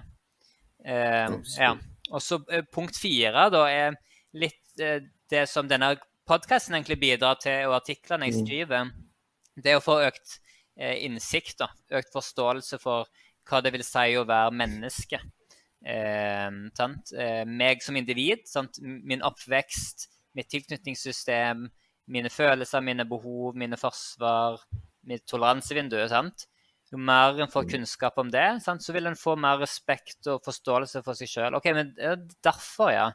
[0.85, 1.73] Eh, ja.
[2.09, 3.99] Og så eh, punkt fire da er
[4.39, 5.97] litt eh, det som denne
[6.29, 8.47] podkasten egentlig bidrar til, og artiklene jeg mm.
[8.47, 8.89] skriver.
[8.89, 9.08] Mm
[9.65, 10.39] det å få økt
[10.79, 13.09] eh, innsikt, da, økt forståelse for
[13.49, 15.21] hva det vil si å være menneske.
[15.85, 18.81] Eh, eh, meg som individ, sant?
[18.83, 21.67] min oppvekst, mitt tilknytningssystem,
[22.09, 24.61] mine følelser, mine behov, mine forsvar,
[25.09, 26.01] mitt toleransevindu.
[26.89, 28.85] Jo mer en får kunnskap om det, sant?
[28.85, 31.59] så vil en få mer respekt og forståelse for seg sjøl.
[31.59, 31.93] OK, men
[32.45, 33.09] derfor, ja.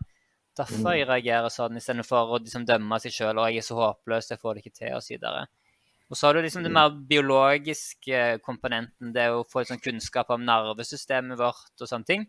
[0.54, 0.98] Derfor mm.
[1.00, 3.40] jeg reagerer sånn, istedenfor å liksom dømme seg sjøl.
[3.40, 5.24] og jeg er så håpløs, jeg får det ikke til', osv.
[6.14, 10.44] Og så har du liksom den mer biologiske komponenten, det å få sånn kunnskap om
[10.46, 12.28] nervesystemet vårt og sånne ting.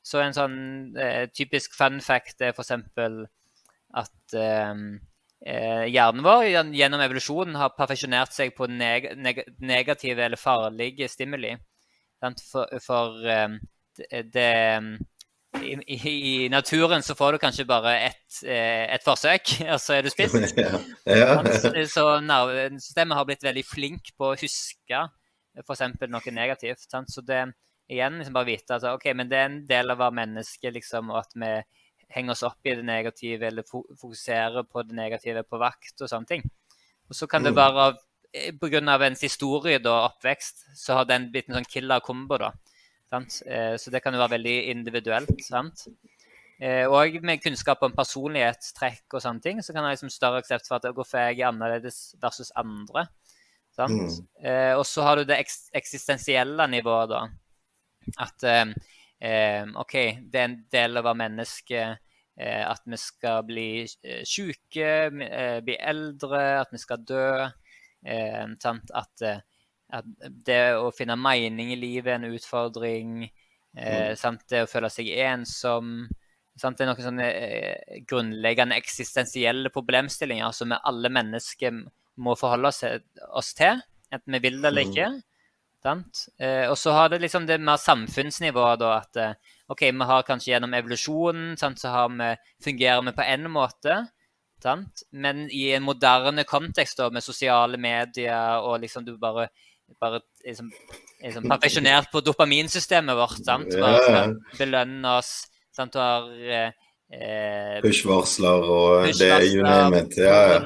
[0.00, 0.56] Så en sånn
[0.96, 2.72] eh, typisk fun fact er f.eks.
[4.00, 4.80] at eh,
[5.52, 6.46] eh, hjernen vår
[6.78, 11.52] gjennom evolusjonen har perfeksjonert seg på neg neg negative eller farlige stimuli.
[12.40, 13.60] For, for eh,
[14.00, 14.48] det, det
[15.62, 20.06] i, i, naturen så får du kanskje bare ett eh, et forsøk, og så er
[20.06, 20.36] du spist.
[20.56, 20.80] ja.
[21.06, 21.38] Ja.
[21.88, 25.06] Så nervesystemet har blitt veldig flink på å huske
[25.56, 25.86] f.eks.
[26.08, 26.84] noe negativt.
[26.90, 27.12] Sant?
[27.12, 27.44] Så det
[27.88, 30.72] igjen liksom bare vite at ok, men det er en del av å være menneske,
[30.74, 31.52] liksom, og at vi
[32.16, 36.30] henger oss opp i det negative eller fokuserer på det negative på vakt og sånne
[36.30, 36.44] ting.
[37.06, 37.58] Og så kan det mm.
[37.58, 37.86] være
[38.32, 38.82] eh, pga.
[39.06, 42.38] ens historie og oppvekst, så har den blitt en sånn killer kombo.
[42.42, 42.52] da?
[42.52, 42.65] Eh,
[43.10, 45.38] så det kan jo være veldig individuelt.
[45.46, 45.86] sant?
[46.56, 50.68] Eh, og med kunnskap om personlighetstrekk og sånne ting, så kan jeg liksom større aksept
[50.68, 53.06] for at hvorfor jeg er annerledes versus andre.
[53.76, 53.92] Sant?
[53.92, 54.28] Mm.
[54.40, 55.42] Eh, og så har du det
[55.76, 57.26] eksistensielle nivået, da.
[58.22, 58.44] At
[59.76, 59.94] OK,
[60.30, 61.84] det er en del av å være menneske.
[62.36, 63.68] At vi skal bli
[64.28, 67.30] syke, bli eldre, at vi skal dø.
[68.60, 68.92] Sant?
[68.92, 69.24] At
[69.94, 70.06] at
[70.46, 73.26] det å finne mening i livet er en utfordring.
[73.76, 74.38] Eh, mm.
[74.50, 76.08] det å føle seg ensom.
[76.56, 76.78] Sant?
[76.78, 81.84] Det er noen sånne eh, grunnleggende eksistensielle problemstillinger som vi alle mennesker
[82.16, 82.82] må forholde oss,
[83.36, 84.92] oss til, enten vi vil det eller mm.
[84.92, 85.10] ikke.
[85.86, 90.26] Eh, og så har det liksom det mer samfunnsnivået, da, at eh, OK, vi har
[90.26, 92.32] kanskje gjennom evolusjonen sant, så har vi,
[92.64, 94.00] fungerer vi på en måte.
[94.62, 95.04] Sant?
[95.12, 99.50] Men i en moderne kontekst da, med sosiale medier og liksom du bare
[100.00, 100.70] bare liksom,
[101.22, 103.44] liksom perfeksjonert på dopaminsystemet vårt.
[103.44, 103.72] sant?
[103.74, 104.26] Ja,
[104.58, 105.36] belønne oss
[105.76, 105.92] Sant?
[105.92, 106.70] Du har eh,
[107.12, 110.16] eh Push-varsler og det er you name it.
[110.16, 110.62] Ja, ja.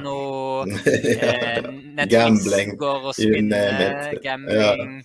[1.27, 2.77] Eh, Gambling.
[2.79, 5.01] går og spinner, gambling.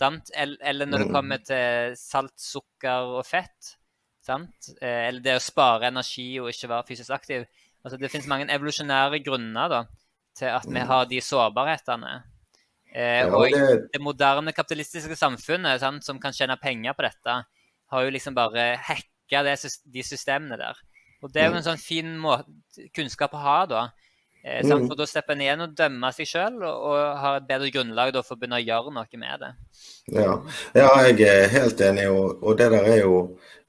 [0.00, 0.10] Ja.
[0.36, 1.14] Eller når det mm.
[1.14, 3.72] kommer til salt, sukker og fett.
[4.20, 4.68] Sant?
[4.82, 7.48] Eh, eller det å spare energi og ikke være fysisk aktiv.
[7.84, 9.84] Altså, det finnes mange evolusjonære grunner da,
[10.36, 10.88] til at vi mm.
[10.92, 12.18] har de sårbarhetene.
[12.94, 13.52] Eh, og
[13.92, 17.38] det moderne kapitalistiske samfunnet sant, som kan tjene penger på dette,
[17.88, 20.80] har jo liksom bare hacka de systemene der.
[21.22, 21.66] Og det er jo en mm.
[21.66, 22.46] sånn fin måte,
[22.94, 23.82] kunnskap å ha, da.
[24.44, 24.86] Eh, mm.
[24.86, 28.12] For da slipper en igjen å dømme seg sjøl, og, og, har et bedre grunnlag
[28.14, 29.52] da, for å begynne å gjøre noe med det.
[30.14, 30.34] Ja,
[30.78, 33.16] ja jeg er helt enig, og, og det der er jo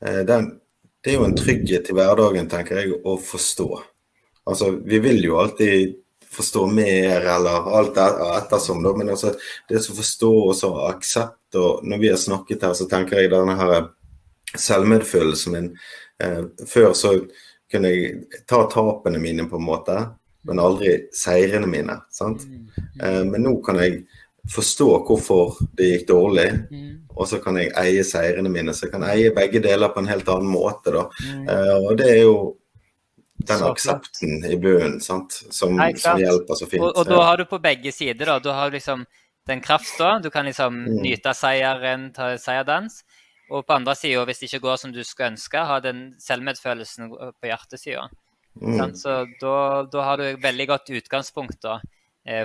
[0.05, 0.51] eh, den,
[0.99, 3.69] Det er jo en trygghet i hverdagen, tenker jeg, å forstå.
[4.51, 5.95] Altså, vi vil jo alltid
[6.31, 9.33] forstå mer, eller alt ettersom, da, men altså,
[9.69, 13.31] det å forstå og så aksept og Når vi har snakket her, så tenker jeg
[13.31, 13.87] denne her
[14.53, 15.71] selvmedfølelsen min
[16.21, 17.15] eh, Før så
[17.71, 19.95] kunne jeg ta tapene mine, på en måte
[20.47, 21.99] men aldri seirene mine.
[22.11, 22.45] sant?
[22.47, 23.01] Mm, mm.
[23.03, 24.03] Eh, men nå kan jeg
[24.49, 26.93] forstå hvorfor det gikk dårlig, mm.
[27.13, 28.73] og så kan jeg eie seirene mine.
[28.73, 30.95] Så jeg kan eie begge deler på en helt annen måte.
[30.95, 31.05] da.
[31.25, 32.37] Eh, og det er jo
[33.47, 35.39] den aksepten i bunnen sant?
[35.49, 36.83] Som, som, hjelper så fint.
[36.83, 38.39] Og, og, da har du på begge sider, da.
[38.43, 39.05] Du har liksom
[39.49, 40.17] den krafta.
[40.23, 41.01] Du kan liksom mm.
[41.05, 43.01] nyte seieren, ta seierdans.
[43.49, 47.09] Og på andre sida, hvis det ikke går som du skulle ønske, ha den selvmedfølelsen
[47.09, 48.09] på hjertesida.
[48.59, 48.93] Mm.
[48.97, 49.55] Så da,
[49.89, 51.79] da, har du et veldig godt utgangspunkt da,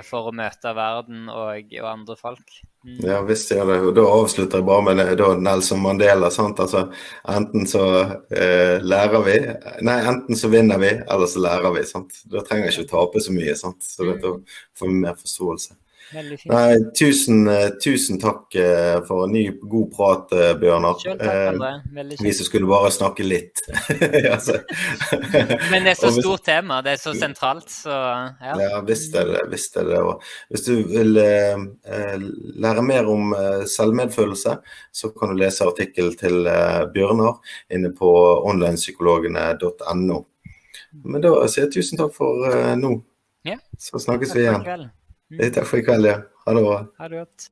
[0.05, 2.57] for å møte verden og, og andre folk.
[2.85, 2.97] Mm.
[3.01, 3.77] Ja visst gjør det.
[3.87, 6.29] Og da avslutter jeg bare med da Nelson Mandela.
[6.33, 6.59] sant?
[6.61, 6.85] Altså,
[7.31, 7.85] Enten så
[8.29, 9.37] eh, lærer vi,
[9.87, 11.85] nei, enten så vinner vi, eller så lærer vi.
[11.89, 12.13] sant?
[12.29, 13.57] Da trenger jeg ikke å tape så mye.
[13.57, 13.81] sant?
[13.85, 14.35] Så da
[14.77, 15.77] får vi mer forståelse.
[16.15, 16.53] Veldig fint.
[16.53, 20.99] Nei, tusen, eh, tusen, takk eh, for en ny, god prat, eh, Bjørnar.
[21.01, 21.71] Selv takk, André.
[22.21, 23.59] Vi som skulle bare snakke litt.
[25.71, 28.53] Men det er så stort tema, det er så sentralt, så ja.
[28.61, 29.99] ja visst er det visst er det.
[30.53, 31.11] hvis du vil
[32.63, 33.35] lære mer om
[33.69, 34.57] selvmedfølelse,
[34.91, 36.35] så kan du lese artikkel til
[36.95, 37.35] Bjørnar
[37.73, 38.09] inne på
[38.47, 40.17] onlinepsykologene.no.
[41.03, 42.31] Men da sier jeg tusen takk for
[42.79, 42.91] nå.
[43.45, 43.59] Ja.
[43.77, 44.89] Så snakkes vi igjen.
[45.33, 45.49] I
[45.85, 46.19] kveld, ja.
[46.45, 46.79] Ha det bra.
[46.97, 47.47] Ha det godt.